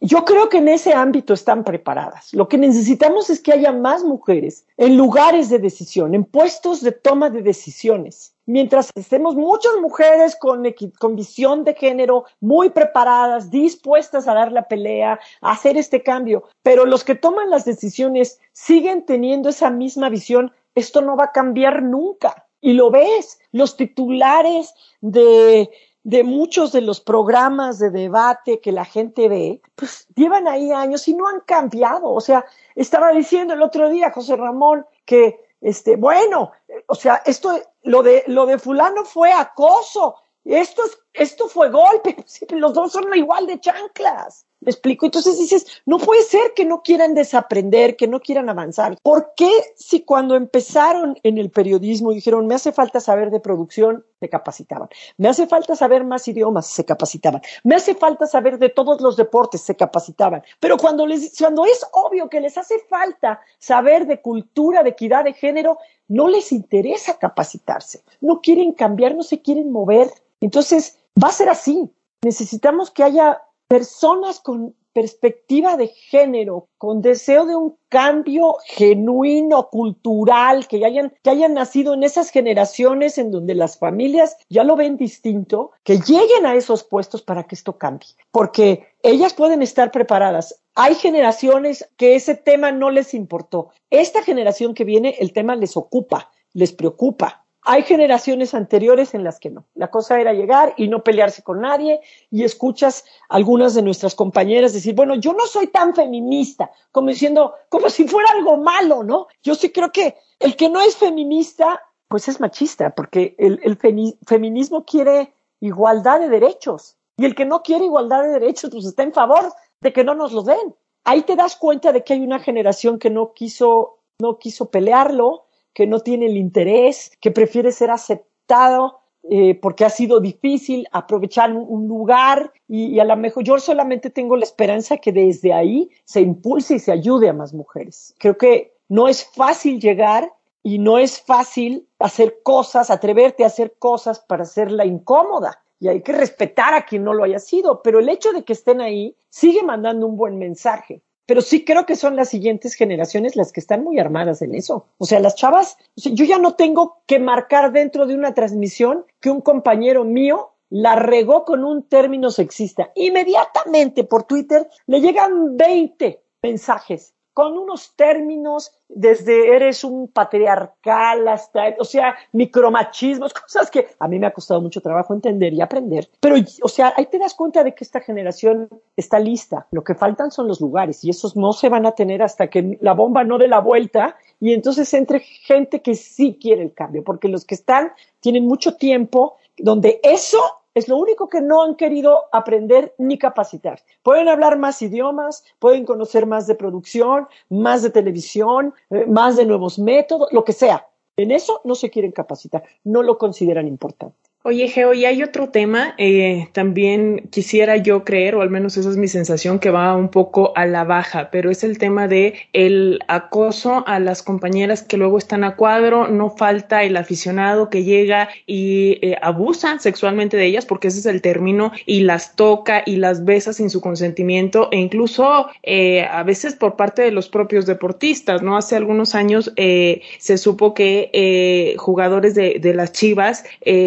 [0.00, 2.32] yo creo que en ese ámbito están preparadas.
[2.32, 6.92] Lo que necesitamos es que haya más mujeres en lugares de decisión, en puestos de
[6.92, 10.64] toma de decisiones mientras estemos muchas mujeres con,
[10.98, 16.44] con, visión de género muy preparadas, dispuestas a dar la pelea, a hacer este cambio,
[16.62, 21.32] pero los que toman las decisiones siguen teniendo esa misma visión, esto no va a
[21.32, 22.46] cambiar nunca.
[22.60, 25.70] Y lo ves, los titulares de,
[26.02, 31.06] de muchos de los programas de debate que la gente ve, pues llevan ahí años
[31.06, 32.10] y no han cambiado.
[32.10, 36.52] O sea, estaba diciendo el otro día José Ramón que este, bueno,
[36.86, 40.16] o sea, esto, lo de, lo de fulano fue acoso.
[40.44, 40.82] esto,
[41.12, 42.16] esto fue golpe,
[42.50, 44.47] los dos son igual de chanclas.
[44.60, 45.06] ¿Me explico?
[45.06, 48.96] Entonces dices, no puede ser que no quieran desaprender, que no quieran avanzar.
[49.02, 54.04] ¿Por qué si cuando empezaron en el periodismo dijeron, me hace falta saber de producción,
[54.18, 54.88] se capacitaban?
[55.16, 57.40] Me hace falta saber más idiomas, se capacitaban.
[57.62, 60.42] Me hace falta saber de todos los deportes, se capacitaban.
[60.58, 65.22] Pero cuando, les, cuando es obvio que les hace falta saber de cultura, de equidad
[65.22, 65.78] de género,
[66.08, 68.02] no les interesa capacitarse.
[68.20, 70.10] No quieren cambiar, no se quieren mover.
[70.40, 71.88] Entonces, va a ser así.
[72.22, 80.66] Necesitamos que haya personas con perspectiva de género, con deseo de un cambio genuino, cultural,
[80.66, 84.96] que hayan, que hayan nacido en esas generaciones en donde las familias ya lo ven
[84.96, 88.08] distinto, que lleguen a esos puestos para que esto cambie.
[88.32, 90.60] Porque ellas pueden estar preparadas.
[90.74, 93.70] Hay generaciones que ese tema no les importó.
[93.90, 97.44] Esta generación que viene, el tema les ocupa, les preocupa.
[97.70, 99.66] Hay generaciones anteriores en las que no.
[99.74, 102.00] La cosa era llegar y no pelearse con nadie
[102.30, 107.56] y escuchas algunas de nuestras compañeras decir, bueno, yo no soy tan feminista, como diciendo,
[107.68, 109.26] como si fuera algo malo, ¿no?
[109.42, 114.86] Yo sí creo que el que no es feminista, pues es machista, porque el, feminismo
[114.86, 119.12] quiere igualdad de derechos y el que no quiere igualdad de derechos, pues está en
[119.12, 119.52] favor
[119.82, 120.74] de que no nos lo den.
[121.04, 125.47] Ahí te das cuenta de que hay una generación que no quiso, no quiso pelearlo
[125.78, 128.98] que no tiene el interés, que prefiere ser aceptado
[129.30, 134.36] eh, porque ha sido difícil aprovechar un lugar y, a lo mejor yo solamente tengo
[134.36, 138.12] la esperanza que desde ahí se impulse y se ayude a más mujeres.
[138.18, 140.32] Creo que no es fácil llegar
[140.64, 145.60] y no es fácil hacer cosas, atreverte a hacer cosas para hacerla incómoda.
[145.78, 148.54] Y hay que respetar a quien no lo haya sido, pero el hecho de que
[148.54, 153.36] estén ahí sigue mandando un buen mensaje pero sí creo que son las siguientes generaciones
[153.36, 154.86] las que están muy armadas en eso.
[154.96, 159.28] O sea, las chavas, yo ya no tengo que marcar dentro de una transmisión que
[159.28, 162.92] un compañero mío la regó con un término sexista.
[162.94, 171.76] Inmediatamente por Twitter le llegan 20 mensajes con unos términos desde eres un patriarcal hasta,
[171.78, 176.08] o sea, micromachismos, cosas que a mí me ha costado mucho trabajo entender y aprender.
[176.18, 179.68] Pero, o sea, ahí te das cuenta de que esta generación está lista.
[179.70, 182.76] Lo que faltan son los lugares y esos no se van a tener hasta que
[182.80, 187.04] la bomba no dé la vuelta y entonces entre gente que sí quiere el cambio,
[187.04, 190.40] porque los que están tienen mucho tiempo donde eso
[190.74, 193.80] es lo único que no han querido aprender ni capacitar.
[194.02, 199.46] Pueden hablar más idiomas, pueden conocer más de producción, más de televisión, eh, más de
[199.46, 200.86] nuevos métodos, lo que sea.
[201.16, 204.27] En eso no se quieren capacitar, no lo consideran importante.
[204.44, 208.88] Oye, Geo, y hay otro tema, eh, también quisiera yo creer, o al menos esa
[208.88, 212.34] es mi sensación, que va un poco a la baja, pero es el tema de
[212.52, 217.82] el acoso a las compañeras que luego están a cuadro, no falta el aficionado que
[217.82, 222.84] llega y eh, abusa sexualmente de ellas, porque ese es el término, y las toca
[222.86, 227.28] y las besa sin su consentimiento, e incluso eh, a veces por parte de los
[227.28, 228.56] propios deportistas, ¿no?
[228.56, 233.44] Hace algunos años se supo que jugadores de, de las Chivas,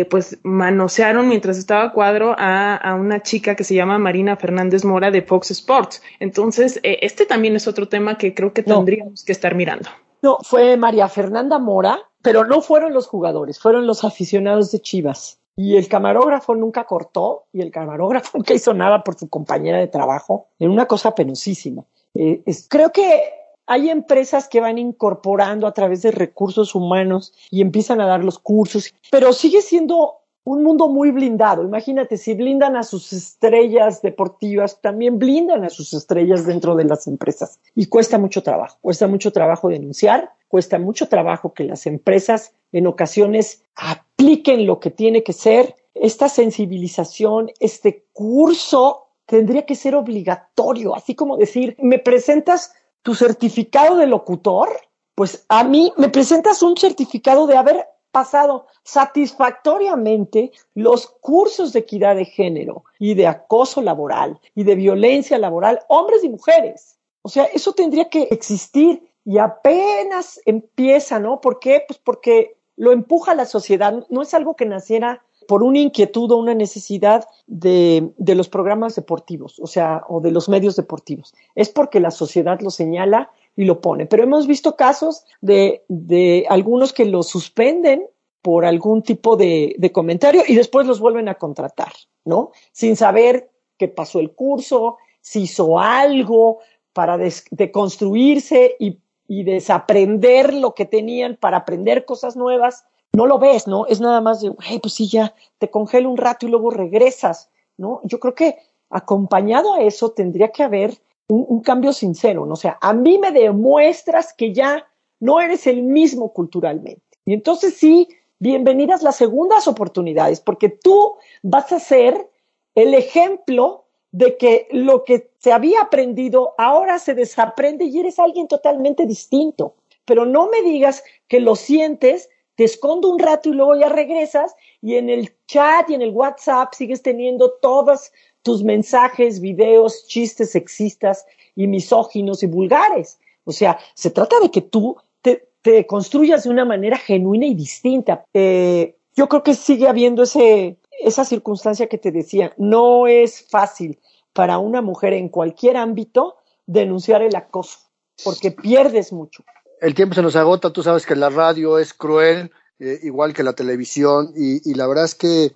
[0.10, 5.12] pues manosearon mientras estaba a cuadro a, una chica que se llama Marina Fernández Mora
[5.12, 6.02] de Fox Sports.
[6.20, 9.90] Entonces, eh, este también es otro tema que creo que tendríamos que estar mirando.
[10.22, 15.40] No, fue María Fernanda Mora, pero no fueron los jugadores, fueron los aficionados de Chivas.
[15.56, 19.88] Y el camarógrafo nunca cortó y el camarógrafo nunca hizo nada por su compañera de
[19.88, 21.84] trabajo en una cosa penosísima.
[22.14, 23.22] Eh, creo que
[23.68, 28.38] hay empresas que van incorporando a través de recursos humanos y empiezan a dar los
[28.38, 31.64] cursos, pero sigue siendo un mundo muy blindado.
[31.64, 37.08] Imagínate, si blindan a sus estrellas deportivas, también blindan a sus estrellas dentro de las
[37.08, 37.60] empresas.
[37.76, 42.88] Y cuesta mucho trabajo, cuesta mucho trabajo denunciar, cuesta mucho trabajo que las empresas en
[42.88, 45.76] ocasiones apliquen lo que tiene que ser.
[45.94, 53.96] Esta sensibilización, este curso tendría que ser obligatorio, así como decir, me presentas tu certificado
[53.96, 54.70] de locutor,
[55.16, 62.16] pues a mí me presentas un certificado de haber pasado satisfactoriamente los cursos de equidad
[62.16, 66.98] de género y de acoso laboral y de violencia laboral, hombres y mujeres.
[67.22, 71.42] O sea, eso tendría que existir y apenas empieza, ¿no?
[71.42, 71.84] ¿Por qué?
[71.88, 76.38] Pues porque lo empuja la sociedad, no es algo que naciera por una inquietud o
[76.38, 81.34] una necesidad de, de, los programas deportivos, o sea, o de los medios deportivos.
[81.56, 84.06] Es porque la sociedad lo señala y lo pone.
[84.06, 88.08] Pero hemos visto casos de, de algunos que lo suspenden
[88.42, 91.94] por algún tipo de, de, comentario y después los vuelven a contratar,
[92.26, 92.52] ¿no?
[92.72, 96.60] Sin saber qué pasó el curso, si hizo algo
[96.94, 97.18] para
[97.52, 102.86] deconstruirse y, y desaprender lo que tenían para aprender cosas nuevas.
[103.14, 103.86] no lo ves, ¿no?
[103.88, 107.50] Es nada más de, hey, pues sí, ya te congelo un rato y luego regresas,
[107.78, 108.00] ¿no?
[108.04, 108.58] Yo creo que
[108.90, 110.98] acompañado a eso tendría que haber
[111.32, 112.54] un, cambio sincero, ¿no?
[112.54, 114.88] O sea, a mí me demuestras que ya
[115.20, 117.02] no eres el mismo culturalmente.
[117.26, 118.10] Y entonces sí,
[118.40, 122.30] bienvenidas las segundas oportunidades, porque tú vas a ser
[122.76, 128.48] el ejemplo de que lo que se había aprendido ahora se desaprende y eres alguien
[128.48, 129.76] totalmente distinto.
[130.04, 134.54] Pero no me digas que lo sientes, te escondo un rato y luego ya regresas
[134.82, 138.12] y en el chat y en el WhatsApp sigues teniendo todos
[138.44, 141.26] tus mensajes, videos, chistes sexistas
[141.56, 143.20] y misóginos y vulgares.
[143.44, 148.26] O sea, se trata de que tú te, construyas de una manera genuina y distinta.
[148.34, 152.54] Eh, yo creo que sigue habiendo ese, esa circunstancia que te decía.
[152.58, 154.00] No es fácil
[154.34, 157.80] para una mujer en cualquier ámbito denunciar el acoso,
[158.24, 159.44] porque pierdes mucho.
[159.82, 163.44] El tiempo se nos agota, tú sabes que la radio es cruel, eh, igual que
[163.44, 165.52] la televisión, y, y, la verdad es que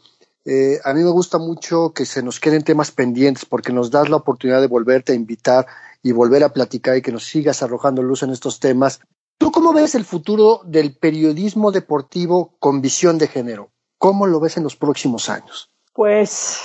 [0.46, 4.10] eh, a mí me gusta mucho que se nos queden temas pendientes, porque nos das
[4.10, 5.66] la oportunidad de volverte a invitar
[6.04, 9.00] y volver a platicar y que nos sigas arrojando luz en estos temas.
[9.40, 13.72] ¿Tú cómo ves el futuro del periodismo deportivo con visión de género?
[13.98, 15.72] ¿Cómo lo ves en los próximos años?
[15.94, 16.60] Pues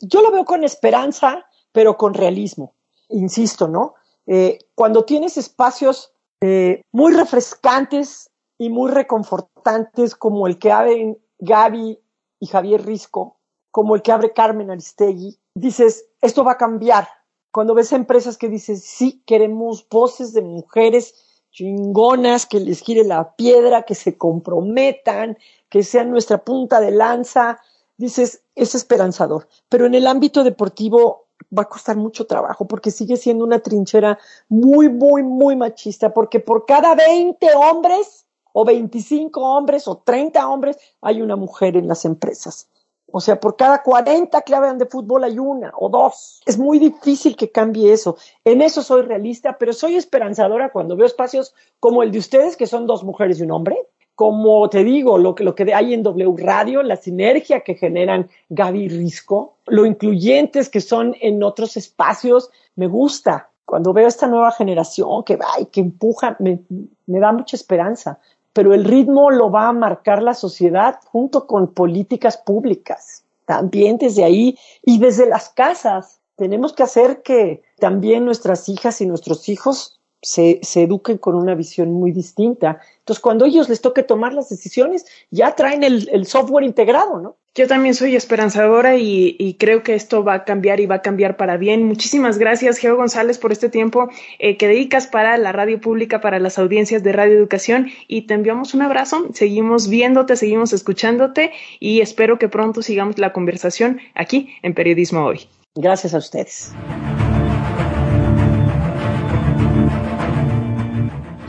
[0.00, 2.74] yo lo veo con esperanza, pero con realismo.
[3.08, 3.94] Insisto, ¿no?
[4.26, 11.98] Eh, cuando tienes espacios eh, muy refrescantes y muy reconfortantes como el que Gaby
[12.42, 13.38] y Javier Risco,
[13.70, 17.06] como el que abre Carmen Aristegui, dices, esto va a cambiar.
[17.52, 21.14] Cuando ves empresas que dices, sí, queremos voces de mujeres
[21.52, 25.38] chingonas, que les gire la piedra, que se comprometan,
[25.68, 27.60] que sean nuestra punta de lanza,
[27.96, 29.46] dices, es esperanzador.
[29.68, 34.18] Pero en el ámbito deportivo va a costar mucho trabajo porque sigue siendo una trinchera
[34.48, 40.78] muy, muy, muy machista, porque por cada 20 hombres o 25 hombres o 30 hombres
[41.00, 42.68] hay una mujer en las empresas.
[43.14, 46.40] O sea, por cada 40 que hablan de fútbol hay una o dos.
[46.46, 48.16] Es muy difícil que cambie eso.
[48.42, 52.66] En eso soy realista, pero soy esperanzadora cuando veo espacios como el de ustedes, que
[52.66, 53.76] son dos mujeres y un hombre.
[54.14, 58.30] Como te digo, lo que, lo que hay en W Radio, la sinergia que generan
[58.48, 63.50] Gaby y Risco, lo incluyentes que son en otros espacios, me gusta.
[63.66, 66.60] Cuando veo esta nueva generación que va y que empuja, me,
[67.06, 68.18] me da mucha esperanza
[68.52, 73.24] pero el ritmo lo va a marcar la sociedad junto con políticas públicas.
[73.46, 76.20] También desde ahí y desde las casas.
[76.36, 81.54] Tenemos que hacer que también nuestras hijas y nuestros hijos se, se, eduquen con una
[81.54, 82.80] visión muy distinta.
[83.00, 87.36] Entonces, cuando ellos les toque tomar las decisiones, ya traen el, el software integrado, ¿no?
[87.54, 91.36] Yo también soy esperanzadora y, creo que esto va a cambiar y va a cambiar
[91.36, 91.84] para bien.
[91.84, 96.38] Muchísimas gracias, Geo González, por este tiempo eh, que dedicas para la radio pública, para
[96.38, 99.28] las audiencias de Radio Educación y te enviamos un abrazo.
[99.34, 105.40] Seguimos viéndote, seguimos escuchándote y espero que pronto sigamos la conversación aquí en Periodismo Hoy.
[105.74, 106.72] Gracias a ustedes.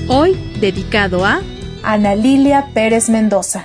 [0.07, 1.43] Hoy dedicado a
[1.83, 3.65] Ana Lilia Pérez Mendoza.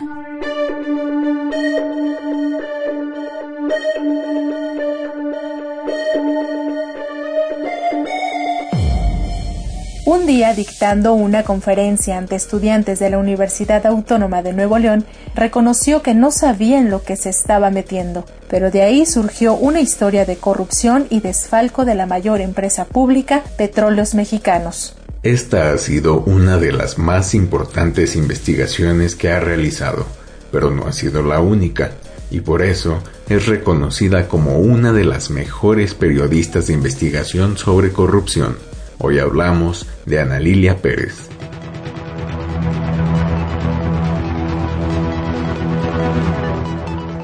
[10.11, 15.05] Un día, dictando una conferencia ante estudiantes de la Universidad Autónoma de Nuevo León,
[15.35, 20.25] reconoció que no sabían lo que se estaba metiendo, pero de ahí surgió una historia
[20.25, 24.97] de corrupción y desfalco de la mayor empresa pública, Petróleos Mexicanos.
[25.23, 30.05] Esta ha sido una de las más importantes investigaciones que ha realizado,
[30.51, 31.91] pero no ha sido la única,
[32.29, 38.70] y por eso es reconocida como una de las mejores periodistas de investigación sobre corrupción.
[39.03, 41.27] Hoy hablamos de Ana Lilia Pérez.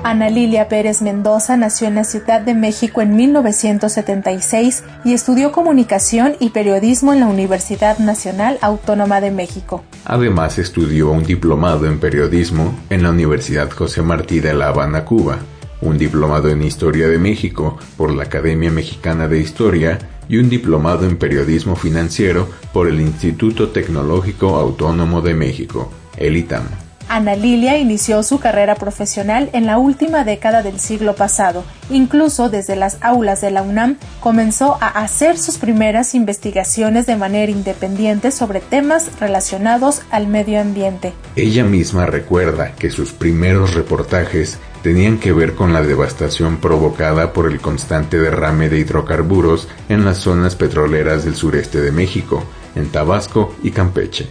[0.04, 6.36] Ana Lilia Pérez Mendoza nació en la Ciudad de México en 1976 y estudió comunicación
[6.40, 9.84] y periodismo en la Universidad Nacional Autónoma de México.
[10.06, 15.38] Además estudió un diplomado en periodismo en la Universidad José Martí de La Habana, Cuba,
[15.82, 20.00] un diplomado en Historia de México por la Academia Mexicana de Historia
[20.30, 26.87] y un diplomado en periodismo financiero por el Instituto Tecnológico Autónomo de México, el ITAM.
[27.10, 31.64] Ana Lilia inició su carrera profesional en la última década del siglo pasado.
[31.90, 37.52] Incluso desde las aulas de la UNAM comenzó a hacer sus primeras investigaciones de manera
[37.52, 41.14] independiente sobre temas relacionados al medio ambiente.
[41.36, 47.52] Ella misma recuerda que sus primeros reportajes tenían que ver con la devastación provocada por
[47.52, 52.44] el constante derrame de hidrocarburos en las zonas petroleras del sureste de México,
[52.76, 54.28] en Tabasco y Campeche.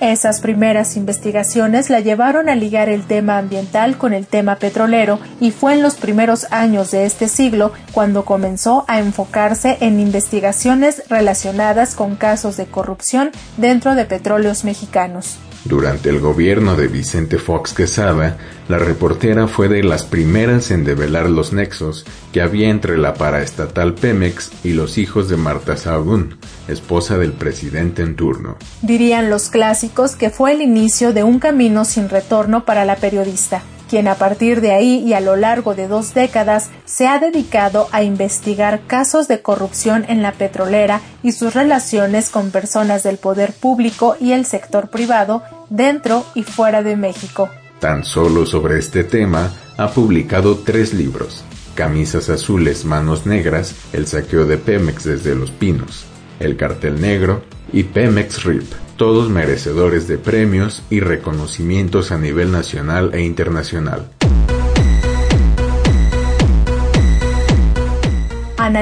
[0.00, 5.50] Esas primeras investigaciones la llevaron a ligar el tema ambiental con el tema petrolero y
[5.50, 11.94] fue en los primeros años de este siglo cuando comenzó a enfocarse en investigaciones relacionadas
[11.94, 15.38] con casos de corrupción dentro de petróleos mexicanos.
[15.68, 18.38] Durante el gobierno de Vicente Fox Quesada,
[18.68, 23.94] la reportera fue de las primeras en develar los nexos que había entre la paraestatal
[23.94, 26.38] Pemex y los hijos de Marta Sagún,
[26.68, 28.56] esposa del presidente en turno.
[28.82, 33.64] Dirían los clásicos que fue el inicio de un camino sin retorno para la periodista
[33.88, 37.88] quien a partir de ahí y a lo largo de dos décadas se ha dedicado
[37.92, 43.52] a investigar casos de corrupción en la petrolera y sus relaciones con personas del poder
[43.52, 47.48] público y el sector privado dentro y fuera de México.
[47.80, 51.44] Tan solo sobre este tema ha publicado tres libros,
[51.74, 56.06] Camisas Azules, Manos Negras, El saqueo de Pemex desde Los Pinos,
[56.40, 57.42] El cartel negro
[57.72, 64.10] y Pemex RIP todos merecedores de premios y reconocimientos a nivel nacional e internacional.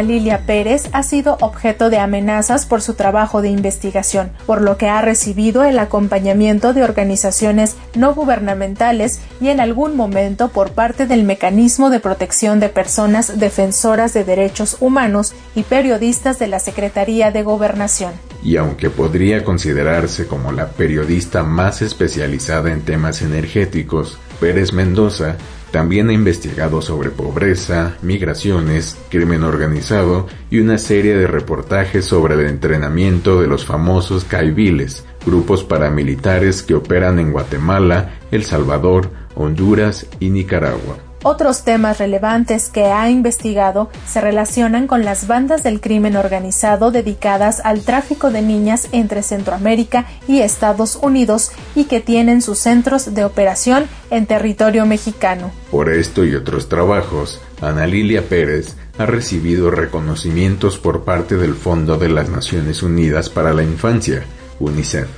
[0.02, 4.88] Lilia Pérez ha sido objeto de amenazas por su trabajo de investigación, por lo que
[4.88, 11.24] ha recibido el acompañamiento de organizaciones no gubernamentales y en algún momento por parte del
[11.24, 17.42] Mecanismo de Protección de Personas Defensoras de Derechos Humanos y periodistas de la Secretaría de
[17.42, 18.12] Gobernación.
[18.42, 25.36] Y aunque podría considerarse como la periodista más especializada en temas energéticos, Pérez Mendoza
[25.74, 32.46] también ha investigado sobre pobreza, migraciones, crimen organizado y una serie de reportajes sobre el
[32.46, 40.30] entrenamiento de los famosos caiviles, grupos paramilitares que operan en Guatemala, El Salvador, Honduras y
[40.30, 41.03] Nicaragua.
[41.26, 47.62] Otros temas relevantes que ha investigado se relacionan con las bandas del crimen organizado dedicadas
[47.64, 53.24] al tráfico de niñas entre Centroamérica y Estados Unidos y que tienen sus centros de
[53.24, 55.50] operación en territorio mexicano.
[55.70, 61.96] Por esto y otros trabajos, Ana Lilia Pérez ha recibido reconocimientos por parte del Fondo
[61.96, 64.24] de las Naciones Unidas para la Infancia,
[64.60, 65.08] UNICEF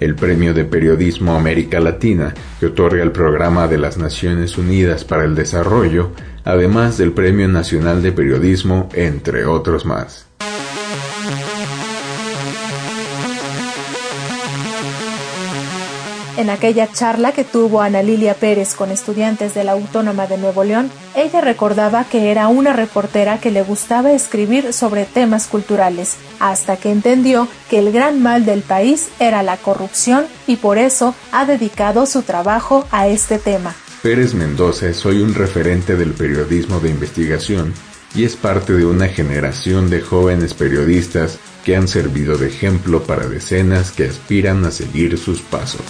[0.00, 5.24] el Premio de Periodismo América Latina, que otorga el Programa de las Naciones Unidas para
[5.24, 6.10] el Desarrollo,
[6.44, 10.25] además del Premio Nacional de Periodismo, entre otros más.
[16.36, 20.64] En aquella charla que tuvo Ana Lilia Pérez con estudiantes de la Autónoma de Nuevo
[20.64, 26.76] León, ella recordaba que era una reportera que le gustaba escribir sobre temas culturales, hasta
[26.76, 31.46] que entendió que el gran mal del país era la corrupción y por eso ha
[31.46, 33.74] dedicado su trabajo a este tema.
[34.02, 37.72] Pérez Mendoza es hoy un referente del periodismo de investigación
[38.14, 43.26] y es parte de una generación de jóvenes periodistas que han servido de ejemplo para
[43.26, 45.82] decenas que aspiran a seguir sus pasos.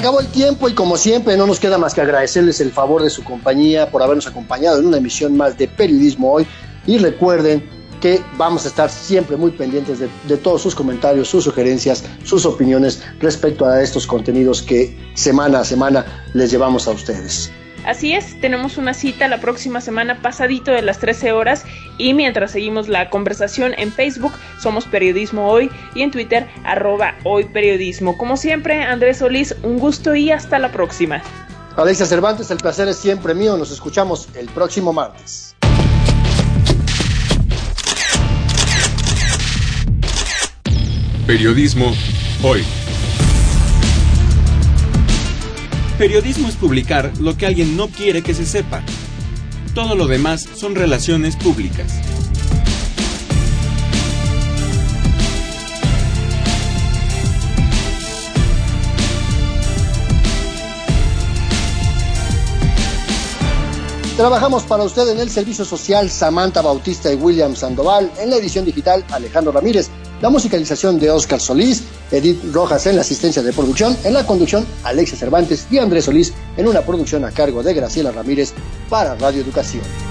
[0.00, 3.10] Acabó el tiempo y como siempre no nos queda más que agradecerles el favor de
[3.10, 6.46] su compañía por habernos acompañado en una emisión más de Periodismo Hoy
[6.86, 7.68] y recuerden
[8.00, 12.46] que vamos a estar siempre muy pendientes de, de, todos sus comentarios, sus sugerencias, sus
[12.46, 17.52] opiniones respecto a estos contenidos que semana a semana les llevamos a ustedes.
[17.84, 21.64] Así es, tenemos una cita la próxima semana pasadito de las 13 horas
[21.96, 27.44] y mientras seguimos la conversación en Facebook, somos Periodismo Hoy y en Twitter, arroba Hoy
[27.44, 28.18] Periodismo.
[28.18, 31.22] Como siempre, Andrés Solís, un gusto y hasta la próxima.
[31.76, 33.56] Alexia Cervantes, el placer es siempre mío.
[33.56, 35.56] Nos escuchamos el próximo martes.
[41.26, 41.94] Periodismo
[42.42, 42.64] hoy.
[46.00, 48.82] Periodismo es publicar lo que alguien no quiere que se sepa.
[49.74, 51.92] Todo lo demás son relaciones públicas.
[64.16, 68.64] Trabajamos para usted en el servicio social Samantha Bautista y William Sandoval, en la edición
[68.64, 69.90] digital Alejandro Ramírez,
[70.20, 74.66] la musicalización de Oscar Solís, Edith Rojas en la asistencia de producción, en la conducción
[74.84, 78.52] Alexia Cervantes y Andrés Solís en una producción a cargo de Graciela Ramírez
[78.88, 80.09] para Radio Educación.